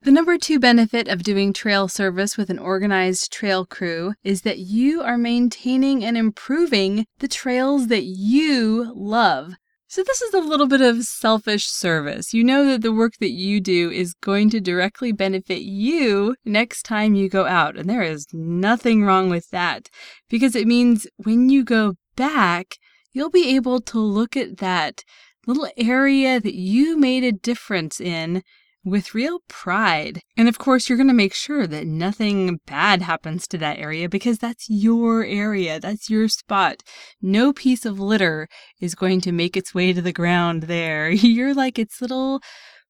The 0.04 0.12
number 0.12 0.38
two 0.38 0.60
benefit 0.60 1.08
of 1.08 1.24
doing 1.24 1.54
trail 1.54 1.88
service 1.88 2.38
with 2.38 2.50
an 2.50 2.60
organized 2.60 3.32
trail 3.32 3.66
crew 3.66 4.14
is 4.24 4.42
that 4.42 4.60
you 4.60 5.02
are 5.02 5.18
maintaining 5.18 6.04
and 6.04 6.18
improving 6.18 7.06
the 7.20 7.30
trails 7.30 7.88
that 7.88 8.04
you 8.04 8.92
love. 8.96 9.54
So, 9.94 10.02
this 10.02 10.24
is 10.24 10.34
a 10.34 10.40
little 10.40 10.66
bit 10.66 10.82
of 10.82 11.04
selfish 11.04 11.68
service. 11.68 12.34
You 12.34 12.44
know 12.44 12.66
that 12.66 12.82
the 12.82 12.92
work 12.92 13.18
that 13.20 13.30
you 13.30 13.62
do 13.62 13.92
is 13.92 14.16
going 14.16 14.50
to 14.50 14.60
directly 14.60 15.12
benefit 15.12 15.62
you 15.62 16.36
next 16.44 16.82
time 16.82 17.14
you 17.14 17.30
go 17.30 17.46
out. 17.46 17.78
And 17.78 17.88
there 17.88 18.02
is 18.02 18.26
nothing 18.34 19.04
wrong 19.04 19.30
with 19.30 19.52
that 19.52 19.90
because 20.32 20.56
it 20.56 20.66
means 20.66 21.06
when 21.18 21.50
you 21.50 21.64
go 21.64 21.94
back, 22.16 22.80
you'll 23.12 23.30
be 23.30 23.56
able 23.56 23.82
to 23.82 24.00
look 24.00 24.36
at 24.36 24.58
that 24.58 25.04
little 25.46 25.70
area 25.78 26.40
that 26.40 26.56
you 26.56 26.98
made 26.98 27.24
a 27.24 27.32
difference 27.32 28.02
in 28.02 28.42
with 28.84 29.14
real 29.14 29.40
pride. 29.48 30.22
And 30.38 30.48
of 30.48 30.60
course, 30.60 30.88
you're 30.90 30.98
going 30.98 31.08
to 31.08 31.14
make 31.14 31.34
sure 31.34 31.68
that 31.68 31.88
nothing 31.88 32.60
bad 32.66 33.02
happens 33.02 33.48
to 33.48 33.58
that 33.60 33.80
area 33.80 34.10
because 34.10 34.38
that's 34.38 34.70
your 34.70 35.24
area, 35.24 35.80
that's 35.80 36.10
your 36.10 36.28
spot. 36.28 36.84
No 37.22 37.54
piece 37.54 37.86
of 37.86 38.00
litter 38.00 38.48
is 38.80 38.96
going 38.96 39.22
to 39.22 39.32
make 39.32 39.56
its 39.56 39.74
way 39.74 39.94
to 39.94 40.02
the 40.02 40.14
ground 40.14 40.64
there. 40.64 41.10
You're 41.12 41.54
like 41.54 41.80
its 41.80 42.02
little 42.02 42.42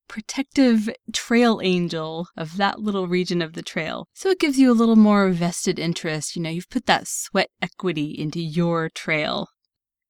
protective 0.08 0.89
trail 1.12 1.60
angel 1.63 2.27
of 2.38 2.58
that 2.58 2.79
little 2.79 3.08
region 3.08 3.41
of 3.41 3.53
the 3.53 3.62
trail. 3.62 4.08
So 4.13 4.29
it 4.29 4.39
gives 4.39 4.60
you 4.60 4.71
a 4.71 4.73
little 4.73 4.95
more 4.95 5.29
vested 5.29 5.79
interest. 5.79 6.36
You 6.36 6.41
know, 6.41 6.49
you've 6.49 6.69
put 6.69 6.86
that 6.88 7.08
sweat 7.08 7.49
equity 7.62 8.12
into 8.12 8.39
your 8.39 8.89
trail. 8.89 9.47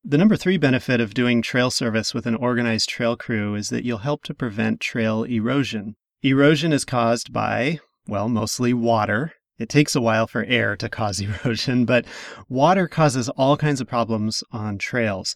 The 0.05 0.17
number 0.17 0.35
three 0.35 0.57
benefit 0.57 0.99
of 0.99 1.13
doing 1.13 1.41
trail 1.41 1.71
service 1.71 2.13
with 2.13 2.25
an 2.25 2.35
organized 2.35 2.89
trail 2.89 3.15
crew 3.15 3.55
is 3.55 3.69
that 3.69 3.85
you'll 3.85 3.99
help 3.99 4.23
to 4.23 4.33
prevent 4.33 4.81
trail 4.81 5.23
erosion. 5.23 5.95
Erosion 6.21 6.73
is 6.73 6.83
caused 6.83 7.31
by, 7.31 7.79
well, 8.05 8.27
mostly 8.27 8.73
water. 8.73 9.31
It 9.57 9.69
takes 9.69 9.95
a 9.95 10.01
while 10.01 10.27
for 10.27 10.43
air 10.43 10.75
to 10.75 10.89
cause 10.89 11.21
erosion, 11.45 11.85
but 11.85 12.05
water 12.49 12.89
causes 12.89 13.29
all 13.29 13.55
kinds 13.55 13.79
of 13.79 13.87
problems 13.87 14.43
on 14.51 14.77
trails. 14.77 15.35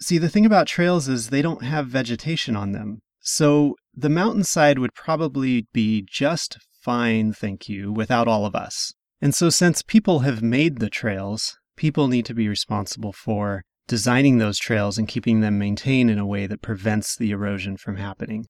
See, 0.00 0.18
the 0.18 0.28
thing 0.28 0.44
about 0.44 0.66
trails 0.66 1.08
is 1.08 1.30
they 1.30 1.42
don't 1.42 1.62
have 1.62 1.86
vegetation 1.86 2.56
on 2.56 2.72
them. 2.72 3.00
So 3.20 3.76
the 3.94 4.08
mountainside 4.08 4.80
would 4.80 4.94
probably 4.94 5.68
be 5.72 6.04
just 6.10 6.58
fine, 6.82 7.32
thank 7.32 7.68
you, 7.68 7.92
without 7.92 8.26
all 8.26 8.44
of 8.44 8.56
us. 8.56 8.92
And 9.20 9.34
so, 9.34 9.50
since 9.50 9.82
people 9.82 10.20
have 10.20 10.42
made 10.42 10.78
the 10.78 10.90
trails, 10.90 11.57
people 11.78 12.08
need 12.08 12.26
to 12.26 12.34
be 12.34 12.48
responsible 12.48 13.12
for 13.12 13.64
designing 13.86 14.36
those 14.36 14.58
trails 14.58 14.98
and 14.98 15.08
keeping 15.08 15.40
them 15.40 15.58
maintained 15.58 16.10
in 16.10 16.18
a 16.18 16.26
way 16.26 16.46
that 16.46 16.60
prevents 16.60 17.16
the 17.16 17.30
erosion 17.30 17.76
from 17.76 17.96
happening. 17.96 18.46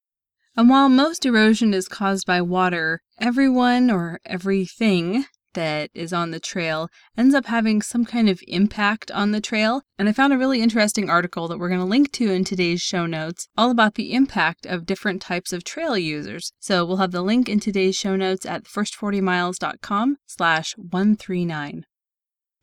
And 0.56 0.68
while 0.68 0.88
most 0.88 1.24
erosion 1.24 1.72
is 1.72 1.86
caused 1.86 2.26
by 2.26 2.40
water, 2.40 3.00
everyone 3.20 3.90
or 3.90 4.18
everything 4.26 5.26
that 5.54 5.90
is 5.94 6.12
on 6.12 6.30
the 6.30 6.40
trail 6.40 6.88
ends 7.16 7.34
up 7.34 7.46
having 7.46 7.80
some 7.82 8.04
kind 8.04 8.28
of 8.28 8.40
impact 8.48 9.10
on 9.12 9.30
the 9.30 9.40
trail. 9.40 9.82
And 9.98 10.08
I 10.08 10.12
found 10.12 10.32
a 10.32 10.38
really 10.38 10.60
interesting 10.60 11.08
article 11.08 11.48
that 11.48 11.58
we're 11.58 11.68
going 11.68 11.80
to 11.80 11.86
link 11.86 12.12
to 12.12 12.30
in 12.32 12.44
today's 12.44 12.80
show 12.80 13.06
notes 13.06 13.48
all 13.56 13.70
about 13.70 13.94
the 13.94 14.12
impact 14.14 14.66
of 14.66 14.86
different 14.86 15.22
types 15.22 15.52
of 15.52 15.64
trail 15.64 15.96
users. 15.96 16.52
So 16.58 16.84
we'll 16.84 16.96
have 16.98 17.12
the 17.12 17.22
link 17.22 17.48
in 17.48 17.60
today's 17.60 17.96
show 17.96 18.16
notes 18.16 18.46
at 18.46 18.64
first40miles.com 18.64 20.16
slash 20.26 20.74
139. 20.76 21.84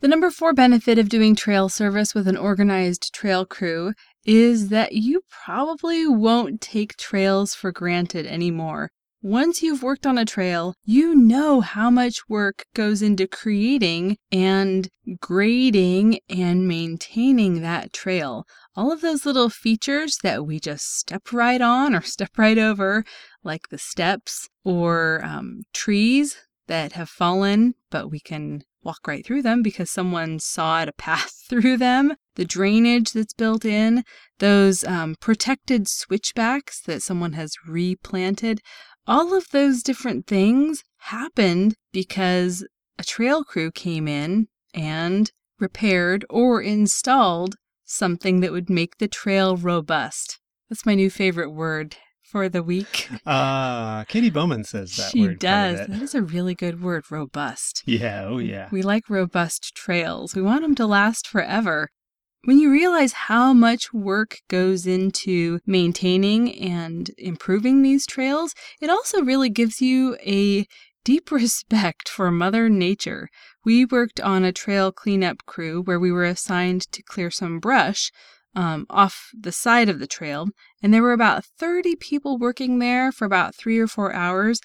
The 0.06 0.10
number 0.10 0.30
four 0.30 0.54
benefit 0.54 1.00
of 1.00 1.10
doing 1.10 1.36
trail 1.36 1.68
service 1.68 2.14
with 2.14 2.28
an 2.28 2.38
organized 2.38 3.12
trail 3.12 3.44
crew 3.44 3.94
is 4.24 4.70
that 4.70 4.92
you 4.92 5.22
probably 5.44 6.06
won't 6.06 6.62
take 6.62 6.96
trails 6.96 7.56
for 7.56 7.72
granted 7.72 8.28
anymore. 8.28 8.92
Once 9.24 9.64
you've 9.64 9.82
worked 9.82 10.06
on 10.06 10.20
a 10.20 10.24
trail, 10.24 10.76
you 10.84 11.16
know 11.16 11.60
how 11.60 11.90
much 11.90 12.30
work 12.30 12.66
goes 12.76 13.02
into 13.02 13.26
creating 13.26 14.18
and 14.32 14.90
grading 15.20 16.20
and 16.30 16.68
maintaining 16.68 17.62
that 17.64 17.92
trail. 17.92 18.46
All 18.76 18.92
of 18.92 19.02
those 19.02 19.26
little 19.26 19.50
features 19.50 20.20
that 20.22 20.46
we 20.46 20.60
just 20.60 21.00
step 21.00 21.34
right 21.34 21.62
on 21.62 21.96
or 21.96 22.02
step 22.04 22.38
right 22.38 22.60
over, 22.60 23.04
like 23.44 23.70
the 23.72 23.80
steps 23.80 24.50
or 24.64 25.22
um, 25.26 25.64
trees 25.74 26.38
that 26.68 26.92
have 26.92 27.10
fallen, 27.10 27.74
but 27.90 28.12
we 28.12 28.20
can 28.20 28.62
walk 28.86 29.08
right 29.08 29.26
through 29.26 29.42
them 29.42 29.62
because 29.62 29.90
someone 29.90 30.40
sawed 30.40 30.88
a 30.88 30.94
path 30.94 31.34
through 31.50 31.78
them. 31.78 32.14
The 32.36 32.46
drainage 32.46 33.12
that's 33.12 33.34
built 33.34 33.66
in, 33.66 34.04
those 34.40 34.84
um, 34.84 35.16
protected 35.20 35.88
switchbacks 35.88 36.82
that 36.82 37.02
someone 37.02 37.34
has 37.34 37.56
replanted, 37.68 38.62
all 39.08 39.34
of 39.34 39.50
those 39.52 39.84
different 39.84 40.28
things 40.28 40.84
happened 40.98 41.76
because 41.92 42.66
a 42.98 43.04
trail 43.04 43.44
crew 43.44 43.72
came 43.72 44.08
in 44.08 44.48
and 44.74 45.32
repaired 45.60 46.26
or 46.30 46.62
installed 46.62 47.56
something 47.86 48.40
that 48.42 48.52
would 48.52 48.70
make 48.70 48.98
the 48.98 49.08
trail 49.08 49.56
robust. 49.56 50.40
That's 50.70 50.86
my 50.86 50.96
new 50.96 51.10
favorite 51.10 51.52
word 51.52 51.98
for 52.26 52.50
the 52.50 52.64
week. 52.64 53.10
Uh, 53.26 54.04
Katy 54.06 54.30
Bowman 54.30 54.64
says 54.64 54.96
that 54.98 55.12
she 55.12 55.28
does. 55.36 55.88
That 55.88 56.02
is 56.02 56.16
a 56.16 56.22
really 56.22 56.56
good 56.56 56.82
word, 56.82 57.06
robust. 57.10 57.84
Yeah, 57.86 58.26
oh 58.26 58.40
yeah. 58.40 58.70
We 58.72 58.82
like 58.82 59.10
robust 59.10 59.76
trails. 59.76 60.36
We 60.36 60.42
want 60.42 60.62
them 60.64 60.76
to 60.76 60.88
last 60.88 61.28
forever. 61.28 61.90
When 62.44 62.60
you 62.60 62.72
realize 62.72 63.14
how 63.14 63.54
much 63.54 63.92
work 63.94 64.38
goes 64.50 64.86
into 64.86 65.60
maintaining 65.66 66.54
and 66.60 67.10
improving 67.18 67.82
these 67.82 68.06
trails, 68.06 68.54
it 68.80 68.90
also 68.90 69.24
really 69.24 69.50
gives 69.50 69.82
you 69.82 70.16
a 70.26 70.66
deep 71.04 71.32
respect 71.32 72.10
for 72.10 72.30
Mother 72.32 72.70
Nature. 72.70 73.30
We 73.64 73.86
worked 73.86 74.20
on 74.20 74.44
a 74.44 74.52
trail 74.52 74.92
cleanup 74.92 75.46
crew 75.46 75.82
where 75.82 76.00
we 76.00 76.12
were 76.12 76.26
assigned 76.26 76.92
to 76.92 77.02
clear 77.02 77.32
some 77.32 77.60
brush 77.60 78.12
um, 78.56 78.86
off 78.90 79.30
the 79.38 79.52
side 79.52 79.90
of 79.90 80.00
the 80.00 80.08
trail, 80.08 80.48
and 80.82 80.94
there 80.94 81.04
were 81.04 81.14
about 81.14 81.46
30 81.46 81.96
people 81.98 82.38
working 82.38 82.80
there 82.80 83.12
for 83.12 83.26
about 83.26 83.56
three 83.56 83.80
or 83.80 83.88
four 83.88 84.14
hours. 84.14 84.60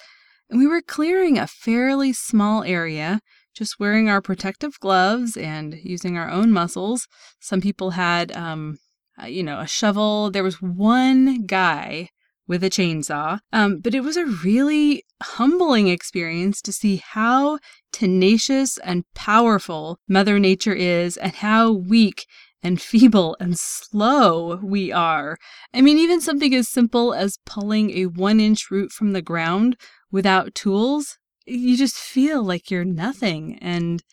And 0.49 0.59
we 0.59 0.67
were 0.67 0.81
clearing 0.81 1.37
a 1.37 1.47
fairly 1.47 2.13
small 2.13 2.63
area, 2.63 3.21
just 3.53 3.79
wearing 3.79 4.09
our 4.09 4.21
protective 4.21 4.79
gloves 4.79 5.37
and 5.37 5.75
using 5.83 6.17
our 6.17 6.29
own 6.29 6.51
muscles. 6.51 7.07
Some 7.39 7.61
people 7.61 7.91
had, 7.91 8.31
um, 8.33 8.77
uh, 9.21 9.27
you 9.27 9.43
know, 9.43 9.59
a 9.59 9.67
shovel. 9.67 10.31
There 10.31 10.43
was 10.43 10.61
one 10.61 11.45
guy 11.45 12.09
with 12.51 12.65
a 12.65 12.69
chainsaw. 12.69 13.39
Um, 13.53 13.79
but 13.79 13.95
it 13.95 14.01
was 14.01 14.17
a 14.17 14.25
really 14.25 15.05
humbling 15.23 15.87
experience 15.87 16.61
to 16.63 16.73
see 16.73 16.97
how 16.97 17.59
tenacious 17.93 18.77
and 18.79 19.05
powerful 19.15 19.99
Mother 20.07 20.37
Nature 20.37 20.73
is 20.73 21.15
and 21.15 21.33
how 21.33 21.71
weak 21.71 22.25
and 22.63 22.81
feeble 22.81 23.35
and 23.39 23.57
slow 23.57 24.57
we 24.57 24.91
are. 24.91 25.37
I 25.73 25.81
mean, 25.81 25.97
even 25.97 26.21
something 26.21 26.53
as 26.53 26.69
simple 26.69 27.13
as 27.13 27.39
pulling 27.45 27.91
a 27.91 28.05
one 28.05 28.39
inch 28.39 28.69
root 28.69 28.91
from 28.91 29.13
the 29.13 29.21
ground 29.21 29.77
without 30.11 30.55
tools, 30.55 31.17
you 31.45 31.77
just 31.77 31.95
feel 31.95 32.43
like 32.43 32.69
you're 32.69 32.85
nothing. 32.85 33.57
And 33.61 34.03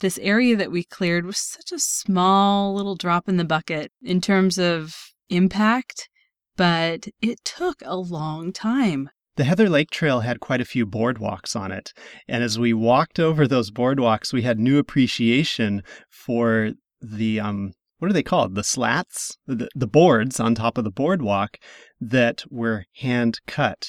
this 0.00 0.18
area 0.18 0.56
that 0.56 0.70
we 0.70 0.84
cleared 0.84 1.26
was 1.26 1.38
such 1.38 1.72
a 1.72 1.78
small 1.78 2.74
little 2.74 2.94
drop 2.94 3.28
in 3.28 3.36
the 3.36 3.44
bucket 3.44 3.92
in 4.02 4.20
terms 4.20 4.58
of 4.58 4.94
impact, 5.28 6.08
but 6.56 7.08
it 7.20 7.44
took 7.44 7.82
a 7.84 7.96
long 7.96 8.52
time. 8.52 9.10
The 9.36 9.44
Heather 9.44 9.68
Lake 9.68 9.90
Trail 9.90 10.20
had 10.20 10.40
quite 10.40 10.60
a 10.60 10.64
few 10.64 10.84
boardwalks 10.84 11.54
on 11.54 11.70
it. 11.70 11.92
And 12.26 12.42
as 12.42 12.58
we 12.58 12.72
walked 12.72 13.20
over 13.20 13.46
those 13.46 13.70
boardwalks, 13.70 14.32
we 14.32 14.42
had 14.42 14.58
new 14.58 14.78
appreciation 14.78 15.84
for 16.10 16.72
the 17.00 17.38
um 17.38 17.72
what 17.98 18.10
are 18.10 18.14
they 18.14 18.22
called? 18.22 18.54
The 18.54 18.64
slats, 18.64 19.36
the, 19.46 19.68
the 19.74 19.86
boards 19.86 20.38
on 20.40 20.54
top 20.54 20.78
of 20.78 20.84
the 20.84 20.90
boardwalk 20.90 21.58
that 22.00 22.44
were 22.50 22.84
hand 23.00 23.40
cut. 23.46 23.88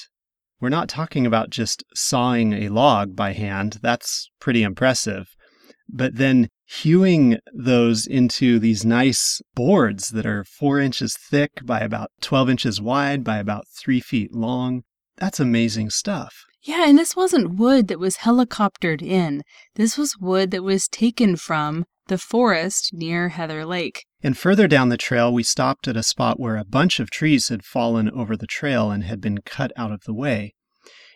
We're 0.60 0.68
not 0.68 0.88
talking 0.88 1.26
about 1.26 1.50
just 1.50 1.84
sawing 1.94 2.52
a 2.52 2.68
log 2.68 3.16
by 3.16 3.32
hand. 3.32 3.78
That's 3.82 4.30
pretty 4.40 4.62
impressive. 4.62 5.28
But 5.88 6.16
then 6.16 6.48
hewing 6.66 7.38
those 7.52 8.06
into 8.06 8.58
these 8.58 8.84
nice 8.84 9.40
boards 9.54 10.10
that 10.10 10.26
are 10.26 10.44
four 10.44 10.78
inches 10.78 11.16
thick 11.16 11.64
by 11.64 11.80
about 11.80 12.10
12 12.20 12.50
inches 12.50 12.80
wide 12.80 13.24
by 13.24 13.38
about 13.38 13.64
three 13.68 14.00
feet 14.00 14.32
long. 14.34 14.82
That's 15.16 15.40
amazing 15.40 15.90
stuff. 15.90 16.44
Yeah, 16.62 16.86
and 16.86 16.98
this 16.98 17.16
wasn't 17.16 17.58
wood 17.58 17.88
that 17.88 17.98
was 17.98 18.18
helicoptered 18.18 19.02
in. 19.02 19.42
This 19.76 19.96
was 19.96 20.18
wood 20.20 20.50
that 20.50 20.62
was 20.62 20.88
taken 20.88 21.36
from 21.36 21.86
the 22.10 22.18
forest 22.18 22.90
near 22.92 23.28
Heather 23.28 23.64
Lake. 23.64 24.04
And 24.20 24.36
further 24.36 24.66
down 24.66 24.88
the 24.88 24.96
trail, 24.96 25.32
we 25.32 25.44
stopped 25.44 25.86
at 25.86 25.96
a 25.96 26.02
spot 26.02 26.40
where 26.40 26.56
a 26.56 26.64
bunch 26.64 26.98
of 26.98 27.08
trees 27.08 27.48
had 27.50 27.64
fallen 27.64 28.10
over 28.10 28.36
the 28.36 28.48
trail 28.48 28.90
and 28.90 29.04
had 29.04 29.20
been 29.20 29.38
cut 29.42 29.70
out 29.76 29.92
of 29.92 30.02
the 30.04 30.12
way. 30.12 30.52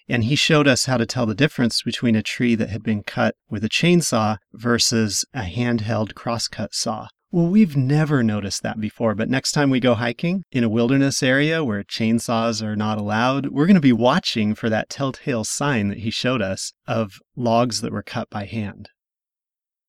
And 0.09 0.23
he 0.23 0.37
showed 0.37 0.69
us 0.69 0.85
how 0.85 0.97
to 0.97 1.05
tell 1.05 1.27
the 1.27 1.35
difference 1.35 1.83
between 1.83 2.15
a 2.15 2.23
tree 2.23 2.55
that 2.55 2.71
had 2.71 2.85
been 2.85 3.03
cut 3.03 3.35
with 3.51 3.65
a 3.65 3.69
chainsaw 3.69 4.37
versus 4.53 5.25
a 5.35 5.41
handheld 5.41 6.15
crosscut 6.15 6.75
saw. 6.75 7.09
Well, 7.33 7.49
we've 7.49 7.77
never 7.77 8.23
noticed 8.23 8.63
that 8.63 8.79
before, 8.79 9.17
but 9.17 9.29
next 9.29 9.51
time 9.51 9.71
we 9.71 9.81
go 9.81 9.95
hiking 9.95 10.45
in 10.53 10.63
a 10.63 10.69
wilderness 10.69 11.25
area 11.25 11.65
where 11.65 11.83
chainsaws 11.83 12.63
are 12.63 12.77
not 12.77 12.99
allowed, 12.99 13.49
we're 13.49 13.67
going 13.67 13.75
to 13.75 13.81
be 13.81 13.93
watching 13.93 14.55
for 14.55 14.71
that 14.71 14.91
telltale 14.91 15.43
sign 15.43 15.89
that 15.89 15.99
he 15.99 16.11
showed 16.11 16.41
us 16.41 16.73
of 16.87 17.19
logs 17.35 17.81
that 17.81 17.91
were 17.91 18.05
cut 18.05 18.31
by 18.31 18.45
hand. 18.45 18.91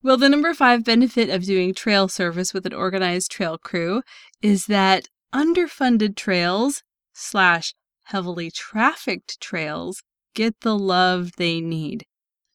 Well, 0.05 0.17
the 0.17 0.29
number 0.29 0.53
five 0.53 0.83
benefit 0.83 1.31
of 1.31 1.45
doing 1.45 1.73
trail 1.73 2.07
service 2.07 2.53
with 2.53 2.67
an 2.67 2.73
organized 2.73 3.31
trail 3.31 3.57
crew 3.57 4.03
is 4.39 4.67
that 4.67 5.07
underfunded 5.33 6.15
trails 6.15 6.83
slash 7.15 7.73
heavily 8.03 8.51
trafficked 8.51 9.41
trails 9.41 10.03
get 10.35 10.61
the 10.61 10.77
love 10.77 11.31
they 11.37 11.59
need. 11.59 12.05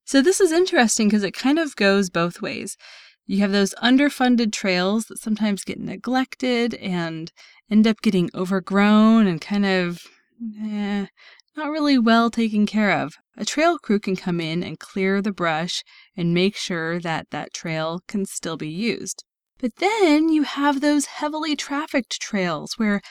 So 0.05 0.23
this 0.23 0.41
is 0.41 0.53
interesting 0.53 1.09
because 1.09 1.25
it 1.25 1.35
kind 1.35 1.59
of 1.59 1.75
goes 1.75 2.09
both 2.09 2.41
ways. 2.41 2.77
You 3.27 3.41
have 3.41 3.51
those 3.51 3.75
underfunded 3.83 4.53
trails 4.53 5.07
that 5.07 5.19
sometimes 5.19 5.65
get 5.65 5.81
neglected 5.81 6.75
and 6.75 7.33
end 7.69 7.85
up 7.85 8.01
getting 8.01 8.31
overgrown 8.33 9.27
and 9.27 9.41
kind 9.41 9.67
of 9.67 10.05
eh, 10.63 11.07
not 11.57 11.71
really 11.71 11.99
well 11.99 12.31
taken 12.31 12.67
care 12.67 12.93
of. 12.93 13.15
A 13.37 13.45
trail 13.45 13.79
crew 13.79 13.99
can 13.99 14.17
come 14.17 14.41
in 14.41 14.63
and 14.63 14.79
clear 14.79 15.23
the 15.23 15.33
brush 15.33 15.83
and 16.17 16.35
make 16.35 16.57
sure 16.57 17.01
that 17.01 17.31
that 17.31 17.53
trail 17.53 18.01
can 18.07 18.25
still 18.25 18.57
be 18.57 18.69
used. 18.69 19.25
But 19.59 19.77
then 19.77 20.31
you 20.31 20.43
have 20.45 20.81
those 20.81 21.07
heavily 21.07 21.55
trafficked 21.55 22.21
trails 22.21 22.75
where 22.79 23.03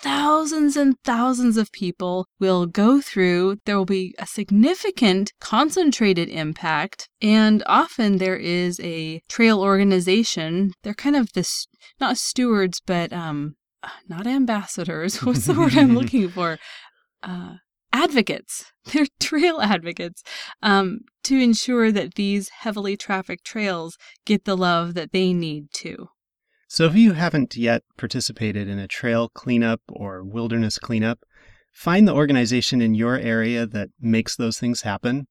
thousands 0.00 0.76
and 0.76 0.96
thousands 1.04 1.56
of 1.56 1.72
people 1.72 2.26
will 2.38 2.66
go 2.66 3.00
through. 3.00 3.58
There 3.66 3.76
will 3.76 3.84
be 3.84 4.14
a 4.18 4.26
significant 4.26 5.32
concentrated 5.40 6.28
impact, 6.28 7.08
and 7.20 7.62
often 7.66 8.18
there 8.18 8.36
is 8.36 8.80
a 8.80 9.20
trail 9.28 9.60
organization. 9.60 10.72
They're 10.82 10.94
kind 10.94 11.16
of 11.16 11.32
this, 11.32 11.66
not 12.00 12.16
stewards, 12.16 12.80
but 12.84 13.12
um, 13.12 13.56
not 14.08 14.26
ambassadors. 14.26 15.16
What's 15.22 15.46
the 15.46 15.54
word 15.54 15.76
I'm 15.76 15.94
looking 15.98 16.28
for? 16.28 16.58
Uh, 17.22 17.54
advocates. 17.92 18.72
They're 18.92 19.06
trail 19.20 19.60
advocates 19.60 20.22
um, 20.62 21.00
to 21.24 21.38
ensure 21.38 21.92
that 21.92 22.14
these 22.14 22.48
heavily 22.48 22.96
trafficked 22.96 23.44
trails 23.44 23.96
get 24.24 24.44
the 24.44 24.56
love 24.56 24.94
that 24.94 25.12
they 25.12 25.32
need 25.32 25.70
to. 25.74 26.08
So 26.68 26.84
if 26.84 26.94
you 26.94 27.12
haven't 27.12 27.56
yet 27.56 27.82
participated 27.96 28.68
in 28.68 28.78
a 28.78 28.88
trail 28.88 29.30
cleanup 29.30 29.80
or 29.88 30.22
wilderness 30.22 30.78
cleanup, 30.78 31.20
find 31.72 32.06
the 32.06 32.14
organization 32.14 32.82
in 32.82 32.94
your 32.94 33.16
area 33.18 33.66
that 33.66 33.88
makes 33.98 34.36
those 34.36 34.58
things 34.58 34.82
happen. 34.82 35.26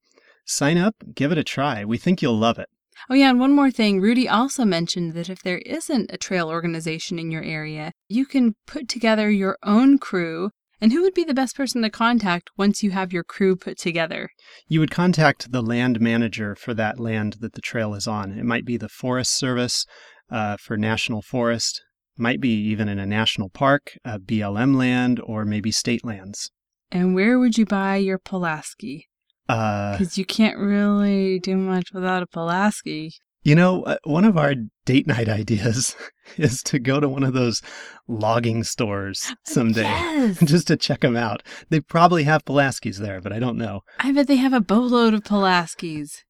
Sign 0.46 0.78
up, 0.78 0.96
give 1.14 1.32
it 1.32 1.38
a 1.38 1.44
try. 1.44 1.86
We 1.86 1.98
think 1.98 2.22
you'll 2.22 2.38
love 2.38 2.58
it. 2.58 2.70
Oh, 3.10 3.14
yeah, 3.14 3.30
and 3.30 3.40
one 3.40 3.54
more 3.54 3.70
thing. 3.70 4.02
Rudy 4.02 4.28
also 4.28 4.66
mentioned 4.66 5.14
that 5.14 5.30
if 5.30 5.44
there 5.44 5.60
isn't 5.60 6.12
a 6.12 6.18
trail 6.18 6.50
organization 6.50 7.20
in 7.20 7.30
your 7.30 7.44
area, 7.44 7.92
you 8.10 8.26
can 8.26 8.56
put 8.66 8.90
together 8.90 9.30
your 9.30 9.58
own 9.64 10.00
crew. 10.00 10.50
And 10.80 10.92
who 10.92 11.02
would 11.02 11.14
be 11.16 11.24
the 11.24 11.34
best 11.34 11.56
person 11.56 11.82
to 11.82 11.90
contact 11.90 12.52
once 12.56 12.84
you 12.84 12.92
have 12.92 13.12
your 13.12 13.24
crew 13.24 13.56
put 13.56 13.78
together? 13.78 14.30
You 14.68 14.80
would 14.80 14.92
contact 14.92 15.52
the 15.52 15.64
land 15.64 16.00
manager 16.00 16.56
for 16.56 16.74
that 16.76 17.00
land 17.00 17.38
that 17.40 17.54
the 17.54 17.62
trail 17.62 17.96
is 17.96 18.08
on. 18.08 18.32
It 18.38 18.46
might 18.46 18.66
be 18.66 18.78
the 18.78 18.90
Forest 18.90 19.36
Service 19.36 19.86
uh, 20.30 20.58
for 20.58 20.78
National 20.78 21.22
Forest, 21.24 21.82
might 22.18 22.40
be 22.40 22.50
even 22.50 22.88
in 22.88 23.00
a 23.00 23.06
national 23.06 23.50
park, 23.50 23.94
a 24.06 24.20
BLM 24.20 24.76
land, 24.76 25.20
or 25.24 25.46
maybe 25.46 25.72
state 25.72 26.06
lands. 26.06 26.52
And 26.92 27.16
where 27.16 27.40
would 27.40 27.58
you 27.58 27.66
buy 27.66 27.98
your 27.98 28.20
Pulaski? 28.20 29.08
Uh, 29.50 29.94
Because 29.94 30.18
you 30.18 30.26
can't 30.26 30.58
really 30.58 31.40
do 31.40 31.58
much 31.58 31.92
without 31.94 32.22
a 32.22 32.28
Pulaski. 32.28 33.14
You 33.48 33.56
know, 33.56 33.84
uh, 33.84 33.96
one 34.04 34.26
of 34.26 34.38
our 34.38 34.56
date 34.86 35.08
night 35.08 35.30
ideas 35.42 35.96
is 36.36 36.62
to 36.64 36.80
go 36.80 37.00
to 37.00 37.08
one 37.08 37.24
of 37.24 37.34
those 37.34 37.62
logging 38.06 38.66
stores 38.66 39.34
someday. 39.46 39.84
Yes. 39.84 40.40
Just 40.44 40.68
to 40.68 40.76
check 40.76 41.00
them 41.00 41.16
out. 41.16 41.44
They 41.70 41.80
probably 41.80 42.26
have 42.26 42.44
Pulaskis 42.44 42.98
there, 42.98 43.22
but 43.22 43.32
I 43.32 43.40
don't 43.40 43.58
know. 43.58 43.84
I 44.00 44.12
bet 44.12 44.28
they 44.28 44.36
have 44.36 44.52
a 44.52 44.60
boatload 44.60 45.14
of 45.14 45.24
Pulaskis. 45.24 46.24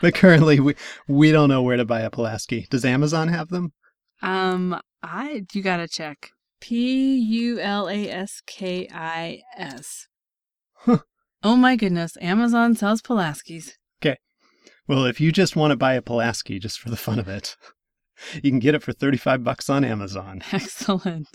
But 0.00 0.14
currently, 0.14 0.58
we 0.58 0.74
we 1.06 1.30
don't 1.30 1.50
know 1.50 1.62
where 1.62 1.76
to 1.76 1.84
buy 1.84 2.00
a 2.00 2.10
Pulaski. 2.10 2.66
Does 2.70 2.86
Amazon 2.86 3.28
have 3.28 3.48
them? 3.48 3.72
Um, 4.22 4.80
I 5.02 5.44
you 5.52 5.62
gotta 5.62 5.88
check. 5.88 6.30
P 6.60 7.16
U 7.16 7.58
L 7.58 7.88
A 7.88 8.08
S 8.08 8.40
K 8.46 8.88
I 8.90 9.42
S. 9.58 10.06
Huh. 10.74 10.98
Oh 11.42 11.56
my 11.56 11.76
goodness, 11.76 12.16
Amazon 12.20 12.74
sells 12.74 13.02
Pulaskis. 13.02 13.72
Well, 14.88 15.04
if 15.04 15.20
you 15.20 15.32
just 15.32 15.56
want 15.56 15.72
to 15.72 15.76
buy 15.76 15.94
a 15.94 16.02
Pulaski 16.02 16.58
just 16.58 16.78
for 16.78 16.90
the 16.90 16.96
fun 16.96 17.18
of 17.18 17.28
it, 17.28 17.56
you 18.34 18.50
can 18.50 18.60
get 18.60 18.74
it 18.74 18.82
for 18.82 18.92
35 18.92 19.42
bucks 19.42 19.68
on 19.68 19.84
Amazon. 19.84 20.42
Excellent. 20.52 21.28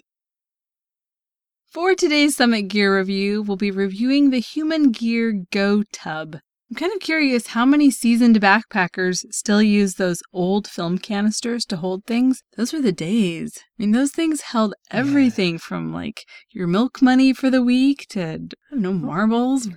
For 1.67 1.95
today's 1.95 2.35
Summit 2.35 2.63
Gear 2.63 2.97
review, 2.97 3.41
we'll 3.41 3.57
be 3.57 3.71
reviewing 3.71 4.29
the 4.29 4.39
Human 4.39 4.91
Gear 4.91 5.45
Go 5.51 5.83
Tub. 5.91 6.37
I'm 6.69 6.75
kind 6.75 6.93
of 6.93 7.01
curious 7.01 7.47
how 7.47 7.65
many 7.65 7.91
seasoned 7.91 8.39
backpackers 8.39 9.25
still 9.31 9.61
use 9.61 9.95
those 9.95 10.23
old 10.31 10.67
film 10.67 10.97
canisters 10.97 11.65
to 11.65 11.77
hold 11.77 12.05
things. 12.05 12.43
Those 12.55 12.71
were 12.71 12.81
the 12.81 12.93
days. 12.93 13.59
I 13.81 13.83
mean, 13.83 13.93
those 13.93 14.11
things 14.11 14.41
held 14.41 14.75
everything 14.91 15.53
yeah. 15.53 15.59
from 15.59 15.91
like 15.91 16.27
your 16.51 16.67
milk 16.67 17.01
money 17.01 17.33
for 17.33 17.49
the 17.49 17.63
week 17.63 18.05
to, 18.09 18.21
I 18.21 18.37
don't 18.37 18.81
know, 18.83 18.93
marbles, 18.93 19.69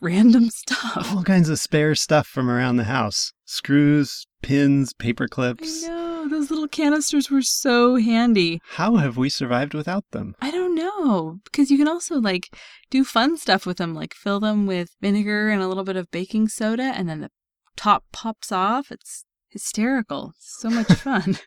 random 0.00 0.50
stuff. 0.50 1.12
All 1.12 1.24
kinds 1.24 1.48
of 1.48 1.58
spare 1.58 1.96
stuff 1.96 2.28
from 2.28 2.48
around 2.48 2.76
the 2.76 2.84
house 2.84 3.32
screws, 3.46 4.28
pins, 4.42 4.92
paper 4.92 5.26
clips. 5.26 5.84
I 5.84 5.88
know. 5.88 6.28
Those 6.28 6.52
little 6.52 6.68
canisters 6.68 7.32
were 7.32 7.42
so 7.42 7.96
handy. 7.96 8.60
How 8.74 8.94
have 8.94 9.16
we 9.16 9.28
survived 9.28 9.74
without 9.74 10.04
them? 10.12 10.36
I 10.40 10.52
don't 10.52 10.76
know. 10.76 11.40
Because 11.42 11.68
you 11.68 11.78
can 11.78 11.88
also 11.88 12.20
like 12.20 12.56
do 12.90 13.02
fun 13.02 13.36
stuff 13.36 13.66
with 13.66 13.78
them, 13.78 13.92
like 13.92 14.14
fill 14.14 14.38
them 14.38 14.66
with 14.66 14.94
vinegar 15.00 15.48
and 15.48 15.60
a 15.60 15.66
little 15.66 15.82
bit 15.82 15.96
of 15.96 16.12
baking 16.12 16.46
soda, 16.46 16.92
and 16.94 17.08
then 17.08 17.22
the 17.22 17.30
top 17.76 18.04
pops 18.12 18.52
off. 18.52 18.92
It's 18.92 19.24
hysterical. 19.48 20.34
It's 20.36 20.60
so 20.60 20.70
much 20.70 20.92
fun. 20.92 21.38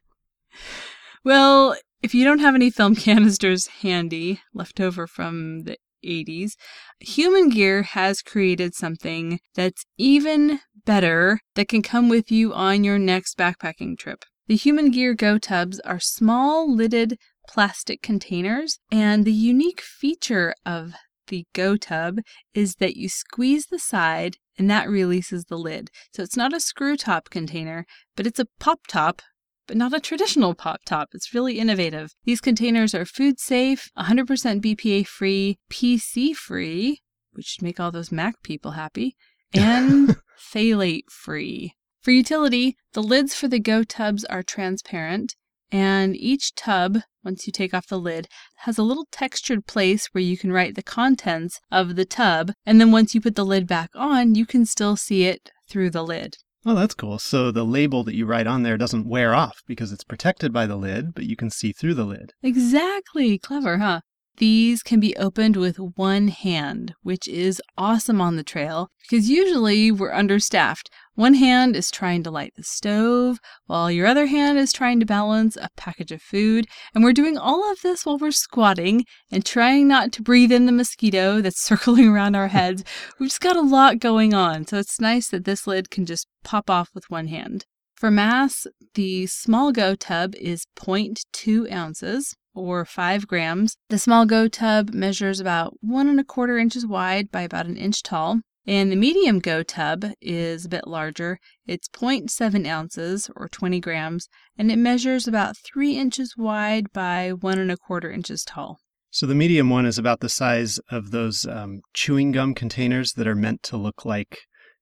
well, 1.24 1.78
if 2.02 2.16
you 2.16 2.24
don't 2.24 2.40
have 2.40 2.56
any 2.56 2.70
film 2.70 2.96
canisters 3.08 3.68
handy 3.82 4.42
left 4.54 4.80
over 4.80 5.08
from 5.08 5.64
the 5.64 5.78
80s, 6.04 6.54
Human 7.00 7.50
Gear 7.50 7.84
has 7.84 8.22
created 8.22 8.74
something 8.74 9.40
that's 9.56 9.86
even 9.98 10.60
better 10.86 11.40
that 11.56 11.68
can 11.68 11.82
come 11.82 12.10
with 12.10 12.32
you 12.32 12.54
on 12.54 12.84
your 12.84 12.98
next 12.98 13.38
backpacking 13.38 13.98
trip. 13.98 14.26
The 14.48 14.56
Human 14.56 14.90
Gear 14.90 15.14
Go 15.14 15.38
Tubs 15.38 15.80
are 15.82 16.00
small 16.00 16.74
lidded 16.74 17.18
plastic 17.48 18.02
containers, 18.02 18.80
and 18.92 19.26
the 19.26 19.34
unique 19.34 19.82
feature 19.82 20.56
of 20.66 20.94
the 21.28 21.46
Go 21.54 21.78
Tub 21.78 22.20
is 22.54 22.76
that 22.76 22.98
you 22.98 23.08
squeeze 23.08 23.68
the 23.68 23.80
side 23.80 24.38
and 24.58 24.70
that 24.70 24.90
releases 24.90 25.46
the 25.46 25.58
lid. 25.58 25.90
So 26.14 26.24
it's 26.24 26.38
not 26.38 26.54
a 26.54 26.60
screw 26.60 26.98
top 26.98 27.30
container, 27.30 27.86
but 28.16 28.28
it's 28.28 28.40
a 28.40 28.48
pop 28.60 28.82
top 28.88 29.22
but 29.68 29.78
not 29.78 29.94
a 29.94 30.00
traditional 30.00 30.54
pop 30.54 30.82
top. 30.86 31.10
It's 31.14 31.34
really 31.34 31.60
innovative. 31.60 32.14
These 32.24 32.42
containers 32.42 32.94
are 32.94 33.06
food 33.06 33.40
safe, 33.40 33.90
100% 33.98 34.62
BPA 34.62 35.08
free, 35.08 35.58
PC 35.70 36.36
free, 36.36 37.02
which 37.34 37.46
should 37.46 37.64
make 37.64 37.80
all 37.80 37.92
those 37.92 38.12
Mac 38.12 38.42
people 38.44 38.72
happy, 38.72 39.16
and 39.54 40.18
phthalate 40.38 41.10
free. 41.10 41.74
For 42.02 42.12
utility, 42.12 42.78
the 42.94 43.04
lids 43.04 43.36
for 43.36 43.48
the 43.48 43.60
Go 43.60 43.84
tubs 43.84 44.26
are 44.26 44.44
transparent, 44.44 45.36
and 45.72 46.16
each 46.16 46.56
tub, 46.56 47.00
once 47.24 47.46
you 47.46 47.54
take 47.54 47.74
off 47.74 47.88
the 47.88 48.00
lid, 48.00 48.28
has 48.58 48.78
a 48.78 48.84
little 48.84 49.08
textured 49.12 49.68
place 49.68 50.08
where 50.08 50.24
you 50.24 50.38
can 50.38 50.52
write 50.52 50.76
the 50.76 50.84
contents 50.84 51.60
of 51.72 51.96
the 51.96 52.06
tub, 52.06 52.52
and 52.66 52.82
then 52.82 52.92
once 52.92 53.14
you 53.14 53.22
put 53.22 53.36
the 53.36 53.46
lid 53.46 53.68
back 53.68 53.92
on, 53.96 54.36
you 54.36 54.46
can 54.46 54.66
still 54.66 54.98
see 54.98 55.26
it 55.26 55.52
through 55.70 55.92
the 55.92 56.04
lid. 56.04 56.38
Oh, 56.66 56.76
that's 56.76 56.94
cool. 56.94 57.18
So 57.18 57.52
the 57.52 57.64
label 57.64 58.04
that 58.04 58.16
you 58.16 58.26
write 58.26 58.48
on 58.48 58.64
there 58.64 58.78
doesn't 58.78 59.08
wear 59.08 59.34
off 59.34 59.62
because 59.66 59.92
it's 59.92 60.04
protected 60.04 60.54
by 60.54 60.68
the 60.68 60.76
lid, 60.76 61.16
but 61.16 61.26
you 61.26 61.36
can 61.36 61.50
see 61.50 61.72
through 61.72 61.96
the 61.96 62.06
lid. 62.06 62.34
Exactly. 62.44 63.40
Clever, 63.40 63.80
huh? 63.80 64.02
These 64.38 64.82
can 64.82 65.00
be 65.00 65.16
opened 65.18 65.56
with 65.56 65.78
one 65.78 66.30
hand, 66.30 66.94
which 67.04 67.28
is 67.28 67.62
awesome 67.78 68.22
on 68.22 68.38
the 68.38 68.44
trail 68.44 68.90
because 69.02 69.30
usually 69.30 69.92
we're 69.92 70.14
understaffed. 70.14 70.90
One 71.16 71.34
hand 71.34 71.76
is 71.76 71.92
trying 71.92 72.24
to 72.24 72.32
light 72.32 72.54
the 72.56 72.64
stove, 72.64 73.40
while 73.66 73.92
your 73.92 74.08
other 74.08 74.28
hand 74.28 74.58
is 74.58 74.72
trying 74.72 75.02
to 75.02 75.06
balance 75.06 75.58
a 75.58 75.68
package 75.76 76.14
of 76.14 76.22
food. 76.22 76.68
And 76.96 77.04
we're 77.04 77.12
doing 77.12 77.38
all 77.38 77.70
of 77.70 77.82
this 77.82 78.06
while 78.06 78.18
we're 78.18 78.32
squatting 78.32 79.04
and 79.30 79.46
trying 79.46 79.90
not 79.90 80.14
to 80.14 80.22
breathe 80.22 80.54
in 80.54 80.68
the 80.68 80.72
mosquito 80.72 81.42
that's 81.42 81.62
circling 81.66 82.08
around 82.08 82.36
our 82.36 82.48
heads. 82.60 82.86
We've 83.20 83.28
just 83.28 83.42
got 83.42 83.58
a 83.58 83.62
lot 83.62 84.00
going 84.00 84.34
on, 84.34 84.66
so 84.68 84.78
it's 84.78 85.02
nice 85.02 85.28
that 85.30 85.44
this 85.44 85.68
lid 85.68 85.90
can 85.90 86.06
just 86.06 86.28
pop 86.44 86.70
off 86.70 86.90
with 86.94 87.10
one 87.10 87.28
hand. 87.28 87.66
For 87.96 88.10
mass, 88.10 88.66
the 88.96 89.28
small 89.28 89.72
go 89.72 89.96
tub 89.96 90.34
is 90.36 90.66
0.2 90.76 91.72
ounces 91.72 92.36
or 92.56 92.86
5 92.86 93.28
grams. 93.28 93.78
The 93.90 94.00
small 94.00 94.26
go 94.26 94.48
tub 94.48 94.94
measures 94.94 95.40
about 95.40 95.74
one 95.82 96.08
and 96.08 96.20
a 96.20 96.24
quarter 96.24 96.58
inches 96.58 96.88
wide 96.88 97.32
by 97.32 97.42
about 97.42 97.68
an 97.68 97.78
inch 97.78 98.02
tall. 98.02 98.40
And 98.68 98.92
the 98.92 98.96
medium 98.96 99.40
go 99.40 99.64
tub 99.64 100.06
is 100.22 100.66
a 100.66 100.70
bit 100.70 100.88
larger. 100.88 101.40
It's 101.66 101.88
0.7 101.90 102.68
ounces 102.68 103.30
or 103.36 103.48
20 103.48 103.80
grams, 103.80 104.30
and 104.58 104.72
it 104.72 104.78
measures 104.78 105.28
about 105.28 105.58
3 105.58 105.98
inches 105.98 106.36
wide 106.38 106.94
by 106.94 107.32
one 107.32 107.58
and 107.58 107.72
a 107.72 107.78
quarter 107.78 108.12
inches 108.12 108.44
tall. 108.44 108.80
So 109.10 109.26
the 109.26 109.36
medium 109.36 109.70
one 109.70 109.86
is 109.86 109.98
about 109.98 110.22
the 110.22 110.30
size 110.30 110.80
of 110.90 111.12
those 111.12 111.46
um, 111.46 111.82
chewing 111.94 112.32
gum 112.32 112.54
containers 112.54 113.14
that 113.14 113.28
are 113.28 113.36
meant 113.36 113.62
to 113.64 113.78
look 113.78 114.06
like 114.06 114.38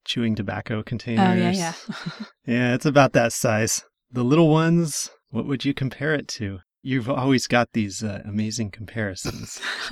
chewing 0.05 0.35
tobacco 0.35 0.83
containers. 0.83 1.27
Oh, 1.27 1.33
yeah, 1.33 1.51
yeah. 1.51 1.73
yeah, 2.45 2.73
it's 2.75 2.85
about 2.85 3.13
that 3.13 3.33
size. 3.33 3.83
The 4.11 4.23
little 4.23 4.49
ones, 4.49 5.09
what 5.29 5.45
would 5.47 5.65
you 5.65 5.73
compare 5.73 6.13
it 6.13 6.27
to? 6.29 6.59
You've 6.81 7.09
always 7.09 7.47
got 7.47 7.69
these 7.73 8.03
uh, 8.03 8.21
amazing 8.25 8.71
comparisons. 8.71 9.59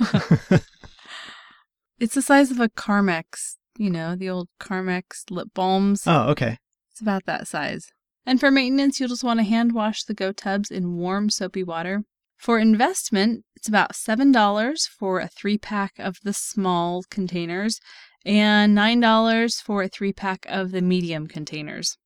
it's 1.98 2.14
the 2.14 2.22
size 2.22 2.50
of 2.50 2.60
a 2.60 2.68
Carmex, 2.68 3.56
you 3.78 3.90
know, 3.90 4.14
the 4.16 4.28
old 4.28 4.48
Carmex 4.60 5.30
lip 5.30 5.48
balms. 5.54 6.02
Oh, 6.06 6.30
okay. 6.30 6.58
It's 6.90 7.00
about 7.00 7.24
that 7.26 7.48
size. 7.48 7.86
And 8.26 8.38
for 8.38 8.50
maintenance, 8.50 9.00
you'll 9.00 9.08
just 9.08 9.24
want 9.24 9.40
to 9.40 9.44
hand 9.44 9.72
wash 9.72 10.04
the 10.04 10.14
Go 10.14 10.32
tubs 10.32 10.70
in 10.70 10.96
warm, 10.96 11.30
soapy 11.30 11.62
water. 11.62 12.02
For 12.36 12.58
investment, 12.58 13.44
it's 13.56 13.68
about 13.68 13.94
$7 13.94 14.88
for 14.88 15.20
a 15.20 15.28
three 15.28 15.58
pack 15.58 15.92
of 15.98 16.18
the 16.22 16.32
small 16.32 17.02
containers 17.10 17.80
and 18.24 18.76
$9 18.76 19.62
for 19.62 19.82
a 19.82 19.88
three 19.88 20.12
pack 20.12 20.44
of 20.48 20.70
the 20.72 20.82
medium 20.82 21.26
containers. 21.26 21.96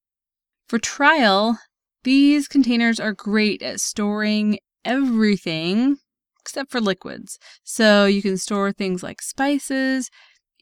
For 0.69 0.79
trial, 0.79 1.59
these 2.05 2.49
containers 2.49 3.01
are 3.01 3.13
great 3.13 3.63
at 3.63 3.81
storing 3.81 4.59
everything 4.85 5.97
except 6.41 6.71
for 6.71 6.81
liquids. 6.81 7.39
So 7.63 8.07
you 8.07 8.21
can 8.21 8.37
store 8.37 8.73
things 8.73 9.03
like 9.03 9.23
spices, 9.23 10.11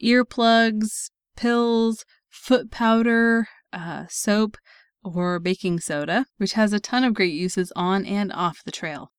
earplugs, 0.03 1.11
pills, 1.37 2.05
foot 2.29 2.71
powder, 2.71 3.49
uh, 3.73 4.05
soap, 4.09 4.57
or 5.03 5.39
baking 5.39 5.81
soda, 5.81 6.27
which 6.37 6.53
has 6.53 6.73
a 6.73 6.81
ton 6.81 7.05
of 7.05 7.15
great 7.15 7.33
uses 7.33 7.73
on 7.75 8.05
and 8.05 8.33
off 8.33 8.63
the 8.65 8.73
trail. 8.73 9.11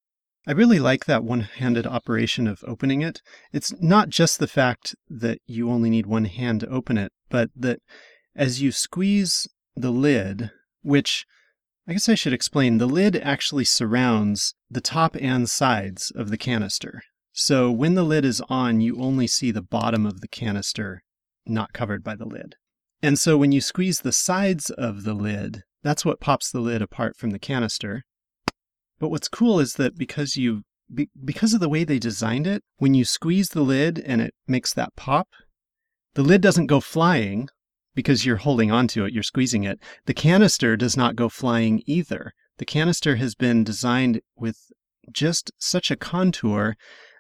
I 0.48 0.54
really 0.54 0.80
like 0.80 1.06
that 1.06 1.24
one 1.24 1.42
handed 1.42 1.86
operation 1.86 2.48
of 2.48 2.64
opening 2.66 3.02
it. 3.02 3.22
It's 3.54 3.74
not 3.80 4.10
just 4.10 4.40
the 4.40 4.48
fact 4.48 4.96
that 5.08 5.40
you 5.46 5.70
only 5.70 5.90
need 5.90 6.08
one 6.08 6.26
hand 6.26 6.62
to 6.62 6.70
open 6.70 6.98
it, 6.98 7.12
but 7.30 7.50
that 7.56 7.80
as 8.36 8.62
you 8.62 8.72
squeeze 8.72 9.48
the 9.76 9.92
lid, 9.92 10.50
which 10.82 11.26
I 11.88 11.94
guess 11.94 12.10
I 12.10 12.16
should 12.16 12.34
explain 12.34 12.78
the 12.78 12.88
lid 12.88 13.16
actually 13.18 13.66
surrounds 13.66 14.56
the 14.70 14.82
top 14.82 15.16
and 15.20 15.50
sides 15.50 16.12
of 16.16 16.30
the 16.30 16.38
canister. 16.38 17.02
So 17.34 17.72
when 17.72 17.96
the 17.96 18.04
lid 18.04 18.26
is 18.26 18.42
on, 18.50 18.82
you 18.82 19.02
only 19.02 19.28
see 19.28 19.52
the 19.52 19.62
bottom 19.62 20.06
of 20.06 20.22
the 20.22 20.28
canister 20.28 21.04
not 21.46 21.74
covered 21.74 22.04
by 22.04 22.16
the 22.16 22.26
lid. 22.26 22.56
And 23.02 23.18
so 23.18 23.38
when 23.38 23.52
you 23.52 23.62
squeeze 23.62 24.02
the 24.02 24.12
sides 24.12 24.70
of 24.70 25.04
the 25.04 25.14
lid, 25.14 25.64
that's 25.84 26.06
what 26.06 26.20
pops 26.20 26.52
the 26.52 26.60
lid 26.60 26.82
apart 26.82 27.16
from 27.16 27.32
the 27.32 27.40
canister. 27.40 28.04
But 29.00 29.10
what's 29.10 29.28
cool 29.28 29.60
is 29.60 29.74
that 29.76 29.98
because 29.98 30.38
you 30.38 30.64
because 31.24 31.54
of 31.54 31.62
the 31.62 31.70
way 31.70 31.86
they 31.86 32.00
designed 32.00 32.46
it, 32.46 32.64
when 32.78 32.94
you 32.94 33.06
squeeze 33.06 33.50
the 33.50 33.62
lid 33.62 33.98
and 34.00 34.22
it 34.22 34.34
makes 34.46 34.74
that 34.74 34.94
pop, 34.98 35.30
the 36.16 36.22
lid 36.22 36.42
doesn't 36.42 36.68
go 36.68 36.82
flying 36.82 37.48
because 37.96 38.26
you're 38.26 38.38
holding 38.38 38.72
onto 38.72 39.06
it, 39.06 39.14
you're 39.14 39.24
squeezing 39.24 39.64
it. 39.64 39.80
The 40.06 40.14
canister 40.14 40.76
does 40.76 40.98
not 40.98 41.16
go 41.16 41.30
flying 41.30 41.82
either. 41.86 42.34
The 42.58 42.66
canister 42.66 43.16
has 43.16 43.36
been 43.36 43.64
designed 43.64 44.22
with 44.36 44.58
just 45.12 45.52
such 45.58 45.92
a 45.92 45.96
contour 45.96 46.76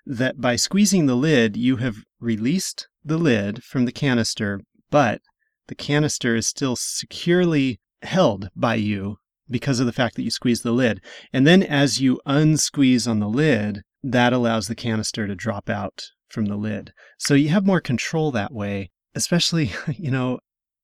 that 0.05 0.41
by 0.41 0.55
squeezing 0.55 1.05
the 1.05 1.15
lid, 1.15 1.55
you 1.55 1.77
have 1.77 1.97
released 2.19 2.87
the 3.03 3.17
lid 3.17 3.63
from 3.63 3.85
the 3.85 3.91
canister, 3.91 4.61
but 4.89 5.21
the 5.67 5.75
canister 5.75 6.35
is 6.35 6.47
still 6.47 6.75
securely 6.75 7.79
held 8.01 8.49
by 8.55 8.75
you 8.75 9.17
because 9.49 9.79
of 9.79 9.85
the 9.85 9.93
fact 9.93 10.15
that 10.15 10.23
you 10.23 10.31
squeeze 10.31 10.61
the 10.61 10.71
lid. 10.71 11.01
And 11.33 11.45
then 11.45 11.61
as 11.61 12.01
you 12.01 12.19
unsqueeze 12.25 13.07
on 13.07 13.19
the 13.19 13.29
lid, 13.29 13.81
that 14.03 14.33
allows 14.33 14.67
the 14.67 14.75
canister 14.75 15.27
to 15.27 15.35
drop 15.35 15.69
out 15.69 16.07
from 16.29 16.45
the 16.45 16.55
lid. 16.55 16.93
So 17.19 17.33
you 17.33 17.49
have 17.49 17.65
more 17.65 17.81
control 17.81 18.31
that 18.31 18.53
way, 18.53 18.89
especially, 19.13 19.71
you 19.97 20.09
know, 20.09 20.39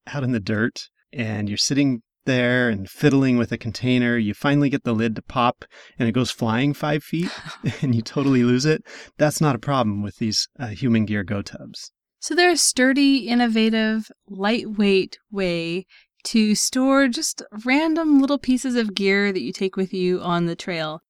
out 0.08 0.23
in 0.23 0.32
the 0.32 0.39
dirt 0.39 0.89
and 1.13 1.47
you're 1.49 1.58
sitting 1.58 2.01
there 2.27 2.69
and 2.69 2.87
fiddling 2.87 3.37
with 3.37 3.51
a 3.51 3.57
container. 3.57 4.15
You 4.17 4.35
finally 4.35 4.69
get 4.69 4.83
the 4.83 4.93
lid 4.93 5.15
to 5.15 5.23
pop 5.23 5.65
and 5.97 6.07
it 6.07 6.11
goes 6.11 6.29
flying 6.29 6.75
five 6.75 7.03
feet 7.03 7.31
and 7.81 7.95
you 7.95 8.03
totally 8.03 8.43
lose 8.43 8.65
it. 8.65 8.83
That's 9.17 9.41
not 9.41 9.55
a 9.55 9.59
problem 9.59 10.03
with 10.03 10.17
these 10.17 10.47
uh, 10.59 10.67
human 10.67 11.05
gear 11.05 11.23
go 11.23 11.41
tubs. 11.41 11.91
So 12.19 12.35
they're 12.35 12.51
a 12.51 12.57
sturdy, 12.57 13.27
innovative, 13.27 14.11
lightweight 14.27 15.17
way 15.31 15.85
to 16.25 16.55
store 16.55 17.07
just 17.07 17.41
random 17.65 18.19
little 18.19 18.37
pieces 18.37 18.75
of 18.75 18.93
gear 18.93 19.31
that 19.31 19.41
you 19.41 19.53
take 19.53 19.75
with 19.75 19.93
you 19.93 20.19
on 20.21 20.45
the 20.45 20.55
trail. 20.55 21.01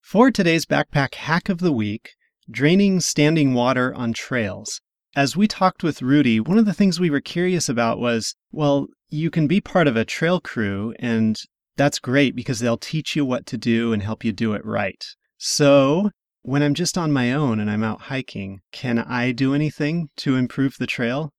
For 0.00 0.30
today's 0.30 0.66
backpack 0.66 1.14
hack 1.14 1.48
of 1.48 1.58
the 1.58 1.72
week, 1.72 2.10
draining 2.50 3.00
standing 3.00 3.54
water 3.54 3.94
on 3.94 4.12
trails. 4.12 4.80
as 5.16 5.34
we 5.34 5.48
talked 5.48 5.82
with 5.82 6.02
Rudy, 6.02 6.38
one 6.38 6.58
of 6.58 6.66
the 6.66 6.74
things 6.74 7.00
we 7.00 7.08
were 7.08 7.22
curious 7.22 7.68
about 7.68 7.98
was 7.98 8.36
well, 8.52 8.88
you 9.08 9.30
can 9.30 9.46
be 9.46 9.60
part 9.60 9.88
of 9.88 9.96
a 9.96 10.04
trail 10.04 10.40
crew, 10.40 10.94
and 10.98 11.36
that's 11.76 11.98
great 11.98 12.34
because 12.34 12.58
they'll 12.58 12.76
teach 12.76 13.14
you 13.14 13.24
what 13.24 13.46
to 13.46 13.56
do 13.56 13.92
and 13.92 14.02
help 14.02 14.24
you 14.24 14.32
do 14.32 14.54
it 14.54 14.64
right. 14.64 15.04
So, 15.38 16.10
when 16.42 16.62
I'm 16.62 16.74
just 16.74 16.96
on 16.96 17.12
my 17.12 17.32
own 17.32 17.60
and 17.60 17.70
I'm 17.70 17.82
out 17.82 18.02
hiking, 18.02 18.60
can 18.72 18.98
I 18.98 19.32
do 19.32 19.54
anything 19.54 20.08
to 20.18 20.36
improve 20.36 20.76
the 20.78 20.86
trail? 20.86 21.32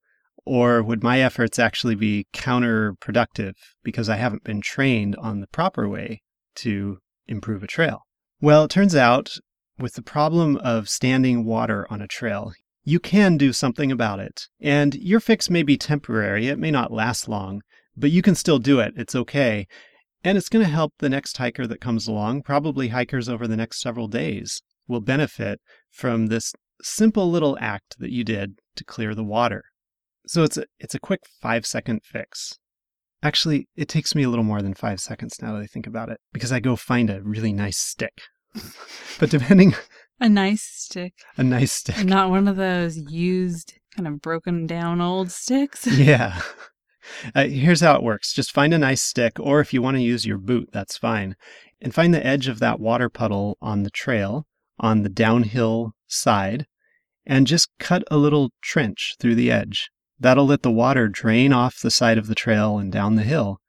Or 0.46 0.82
would 0.82 1.04
my 1.04 1.22
efforts 1.22 1.60
actually 1.60 1.96
be 1.96 2.26
counterproductive 2.34 3.54
because 3.84 4.10
I 4.10 4.16
haven't 4.18 4.44
been 4.44 4.62
trained 4.62 5.16
on 5.18 5.40
the 5.40 5.48
proper 5.48 5.88
way 5.90 6.22
to 6.56 7.00
improve 7.28 7.64
a 7.64 7.68
trail? 7.68 8.02
Well, 8.40 8.66
it 8.66 8.72
turns 8.72 8.96
out 8.96 9.32
with 9.80 9.94
the 9.94 10.02
problem 10.02 10.58
of 10.58 10.90
standing 10.90 11.46
water 11.46 11.86
on 11.90 12.02
a 12.02 12.08
trail, 12.08 12.52
you 12.88 13.02
can 13.02 13.36
do 13.36 13.52
something 13.52 13.92
about 13.92 14.22
it. 14.22 14.48
And 14.62 14.96
your 14.96 15.20
fix 15.20 15.50
may 15.50 15.62
be 15.62 15.76
temporary, 15.76 16.48
it 16.48 16.58
may 16.58 16.72
not 16.72 16.90
last 16.90 17.28
long, 17.28 17.62
but 17.98 18.12
you 18.12 18.22
can 18.22 18.34
still 18.34 18.60
do 18.60 18.80
it. 18.80 18.94
It's 18.96 19.14
okay. 19.14 19.68
And 20.24 20.38
it's 20.38 20.48
going 20.48 20.64
to 20.64 20.72
help 20.72 20.94
the 21.00 21.10
next 21.10 21.36
hiker 21.36 21.68
that 21.68 21.82
comes 21.82 22.08
along. 22.08 22.44
Probably 22.44 22.88
hikers 22.88 23.28
over 23.28 23.46
the 23.46 23.58
next 23.58 23.82
several 23.82 24.08
days 24.08 24.62
will 24.88 25.02
benefit 25.02 25.60
from 25.92 26.28
this 26.28 26.54
simple 26.82 27.30
little 27.30 27.58
act 27.60 27.98
that 28.00 28.12
you 28.12 28.24
did 28.24 28.58
to 28.78 28.86
clear 28.86 29.14
the 29.14 29.22
water. 29.22 29.66
So 30.26 30.44
it's 30.44 30.56
a, 30.56 30.64
it's 30.80 30.96
a 30.96 31.00
quick 31.00 31.24
five 31.42 31.66
second 31.66 32.04
fix. 32.06 32.58
Actually, 33.22 33.68
it 33.76 33.90
takes 33.90 34.16
me 34.16 34.24
a 34.24 34.30
little 34.30 34.46
more 34.46 34.62
than 34.62 34.74
five 34.74 35.02
seconds 35.02 35.42
now 35.42 35.52
that 35.52 35.62
I 35.62 35.68
think 35.68 35.88
about 35.88 36.08
it 36.08 36.22
because 36.32 36.54
I 36.54 36.62
go 36.62 36.78
find 36.78 37.10
a 37.10 37.22
really 37.22 37.52
nice 37.52 37.80
stick. 37.80 38.22
but 39.20 39.30
depending, 39.30 39.76
A 40.20 40.28
nice 40.28 40.64
stick. 40.64 41.14
a 41.38 41.44
nice 41.44 41.72
stick. 41.72 42.04
Not 42.04 42.32
one 42.32 42.48
of 42.48 42.56
those 42.56 42.98
used, 42.98 43.76
kind 43.96 44.08
of 44.08 44.20
broken 44.20 44.66
down 44.66 45.00
old 45.00 45.32
sticks. 45.32 45.86
Yeah. 45.98 46.42
Uh, 47.34 47.46
here's 47.46 47.80
how 47.80 47.96
it 47.96 48.04
works 48.04 48.34
just 48.34 48.52
find 48.52 48.74
a 48.74 48.78
nice 48.78 49.02
stick, 49.02 49.40
or 49.40 49.62
if 49.62 49.74
you 49.74 49.82
want 49.82 49.96
to 49.96 50.04
use 50.04 50.26
your 50.26 50.38
boot, 50.38 50.70
that's 50.74 50.98
fine. 50.98 51.36
And 51.80 51.94
find 51.94 52.14
the 52.14 52.26
edge 52.26 52.50
of 52.50 52.60
that 52.60 52.82
water 52.82 53.10
puddle 53.10 53.58
on 53.62 53.84
the 53.84 53.90
trail, 53.90 54.46
on 54.80 55.04
the 55.04 55.10
downhill 55.10 55.94
side, 56.08 56.66
and 57.26 57.48
just 57.48 57.70
cut 57.80 58.04
a 58.12 58.18
little 58.18 58.50
trench 58.62 59.16
through 59.20 59.36
the 59.36 59.52
edge. 59.52 59.90
That'll 60.20 60.48
let 60.48 60.64
the 60.64 60.72
water 60.72 61.08
drain 61.08 61.54
off 61.54 61.80
the 61.80 61.92
side 61.92 62.18
of 62.18 62.28
the 62.28 62.36
trail 62.36 62.78
and 62.78 62.92
down 62.92 63.16
the 63.16 63.24
hill. 63.24 63.62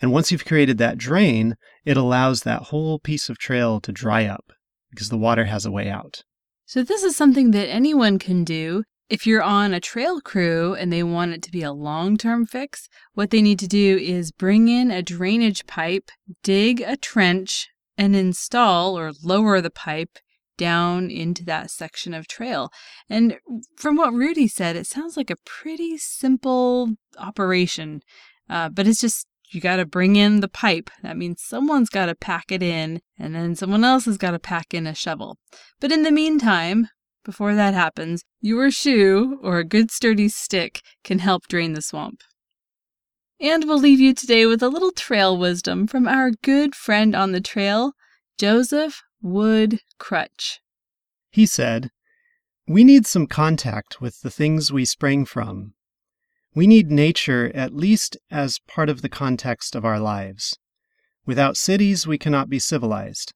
And 0.00 0.12
once 0.12 0.32
you've 0.32 0.46
created 0.46 0.78
that 0.78 0.96
drain, 0.96 1.56
it 1.84 1.96
allows 1.96 2.42
that 2.42 2.62
whole 2.62 2.98
piece 2.98 3.28
of 3.28 3.36
trail 3.38 3.80
to 3.80 3.92
dry 3.92 4.24
up 4.24 4.52
because 4.90 5.08
the 5.08 5.18
water 5.18 5.44
has 5.44 5.64
a 5.64 5.70
way 5.70 5.88
out. 5.88 6.22
So, 6.66 6.82
this 6.82 7.02
is 7.02 7.16
something 7.16 7.50
that 7.50 7.68
anyone 7.68 8.18
can 8.18 8.44
do. 8.44 8.84
If 9.08 9.26
you're 9.26 9.42
on 9.42 9.74
a 9.74 9.80
trail 9.80 10.20
crew 10.20 10.74
and 10.74 10.92
they 10.92 11.02
want 11.02 11.32
it 11.32 11.42
to 11.42 11.50
be 11.50 11.62
a 11.62 11.72
long 11.72 12.16
term 12.16 12.46
fix, 12.46 12.88
what 13.14 13.30
they 13.30 13.42
need 13.42 13.58
to 13.58 13.66
do 13.66 13.98
is 13.98 14.30
bring 14.30 14.68
in 14.68 14.92
a 14.92 15.02
drainage 15.02 15.66
pipe, 15.66 16.10
dig 16.44 16.80
a 16.80 16.96
trench, 16.96 17.68
and 17.98 18.14
install 18.14 18.96
or 18.96 19.12
lower 19.22 19.60
the 19.60 19.70
pipe 19.70 20.18
down 20.56 21.10
into 21.10 21.44
that 21.44 21.70
section 21.70 22.14
of 22.14 22.28
trail. 22.28 22.70
And 23.08 23.38
from 23.76 23.96
what 23.96 24.12
Rudy 24.12 24.46
said, 24.46 24.76
it 24.76 24.86
sounds 24.86 25.16
like 25.16 25.30
a 25.30 25.36
pretty 25.44 25.98
simple 25.98 26.90
operation, 27.18 28.02
uh, 28.48 28.68
but 28.68 28.86
it's 28.86 29.00
just 29.00 29.26
you 29.50 29.60
got 29.60 29.76
to 29.76 29.84
bring 29.84 30.16
in 30.16 30.40
the 30.40 30.48
pipe. 30.48 30.90
That 31.02 31.16
means 31.16 31.42
someone's 31.42 31.88
got 31.88 32.06
to 32.06 32.14
pack 32.14 32.52
it 32.52 32.62
in, 32.62 33.00
and 33.18 33.34
then 33.34 33.54
someone 33.56 33.84
else 33.84 34.04
has 34.04 34.16
got 34.16 34.30
to 34.30 34.38
pack 34.38 34.72
in 34.72 34.86
a 34.86 34.94
shovel. 34.94 35.38
But 35.80 35.92
in 35.92 36.02
the 36.02 36.12
meantime, 36.12 36.88
before 37.24 37.54
that 37.54 37.74
happens, 37.74 38.24
your 38.40 38.70
shoe 38.70 39.38
or 39.42 39.58
a 39.58 39.64
good 39.64 39.90
sturdy 39.90 40.28
stick 40.28 40.80
can 41.04 41.18
help 41.18 41.48
drain 41.48 41.74
the 41.74 41.82
swamp. 41.82 42.22
And 43.40 43.64
we'll 43.64 43.78
leave 43.78 44.00
you 44.00 44.14
today 44.14 44.46
with 44.46 44.62
a 44.62 44.68
little 44.68 44.92
trail 44.92 45.36
wisdom 45.36 45.86
from 45.86 46.06
our 46.06 46.30
good 46.42 46.74
friend 46.74 47.14
on 47.14 47.32
the 47.32 47.40
trail, 47.40 47.92
Joseph 48.38 49.02
Wood 49.22 49.80
Krutch. 49.98 50.58
He 51.30 51.46
said, 51.46 51.90
We 52.68 52.84
need 52.84 53.06
some 53.06 53.26
contact 53.26 54.00
with 54.00 54.20
the 54.20 54.30
things 54.30 54.72
we 54.72 54.84
sprang 54.84 55.24
from. 55.24 55.74
We 56.54 56.66
need 56.66 56.90
nature 56.90 57.52
at 57.54 57.74
least 57.74 58.16
as 58.30 58.58
part 58.66 58.88
of 58.88 59.02
the 59.02 59.08
context 59.08 59.76
of 59.76 59.84
our 59.84 60.00
lives. 60.00 60.58
Without 61.24 61.56
cities, 61.56 62.06
we 62.06 62.18
cannot 62.18 62.48
be 62.50 62.58
civilized. 62.58 63.32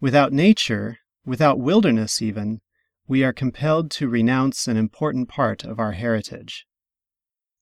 Without 0.00 0.32
nature, 0.32 0.98
without 1.24 1.60
wilderness 1.60 2.20
even, 2.20 2.60
we 3.06 3.22
are 3.22 3.32
compelled 3.32 3.90
to 3.92 4.08
renounce 4.08 4.66
an 4.66 4.76
important 4.76 5.28
part 5.28 5.64
of 5.64 5.78
our 5.78 5.92
heritage. 5.92 6.66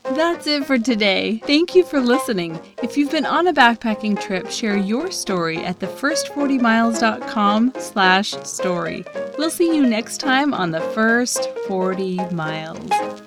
That's 0.05 0.47
it 0.47 0.67
for 0.67 0.79
today. 0.79 1.41
Thank 1.47 1.75
you 1.75 1.83
for 1.83 1.99
listening. 1.99 2.61
If 2.83 2.97
you've 2.97 3.11
been 3.11 3.25
on 3.25 3.47
a 3.47 3.55
backpacking 3.55 4.21
trip, 4.21 4.51
share 4.51 4.77
your 4.77 5.11
story 5.11 5.59
at 5.65 5.79
thefirst40miles.com 5.79 7.73
slash 7.79 8.31
story. 8.43 9.05
We'll 9.39 9.51
see 9.51 9.75
you 9.75 9.87
next 9.87 10.19
time 10.19 10.53
on 10.53 10.73
The 10.73 10.81
First 10.81 11.49
40 11.67 12.17
Miles. 12.33 13.24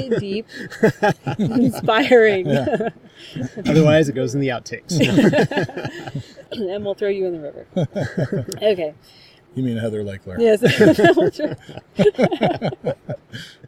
Okay, 0.00 0.08
make 0.08 0.12
it 0.12 0.20
deep, 0.20 0.46
inspiring, 1.38 2.46
Otherwise, 3.66 4.08
it 4.08 4.14
goes 4.14 4.34
in 4.34 4.40
the 4.40 4.48
outtakes. 4.48 4.98
and 6.52 6.84
we'll 6.84 6.94
throw 6.94 7.08
you 7.08 7.26
in 7.26 7.32
the 7.32 7.40
river. 7.40 7.66
Okay. 8.62 8.94
You 9.56 9.64
mean 9.64 9.78
Heather 9.78 10.04
Lakeler? 10.04 10.38
Yes. 10.38 10.62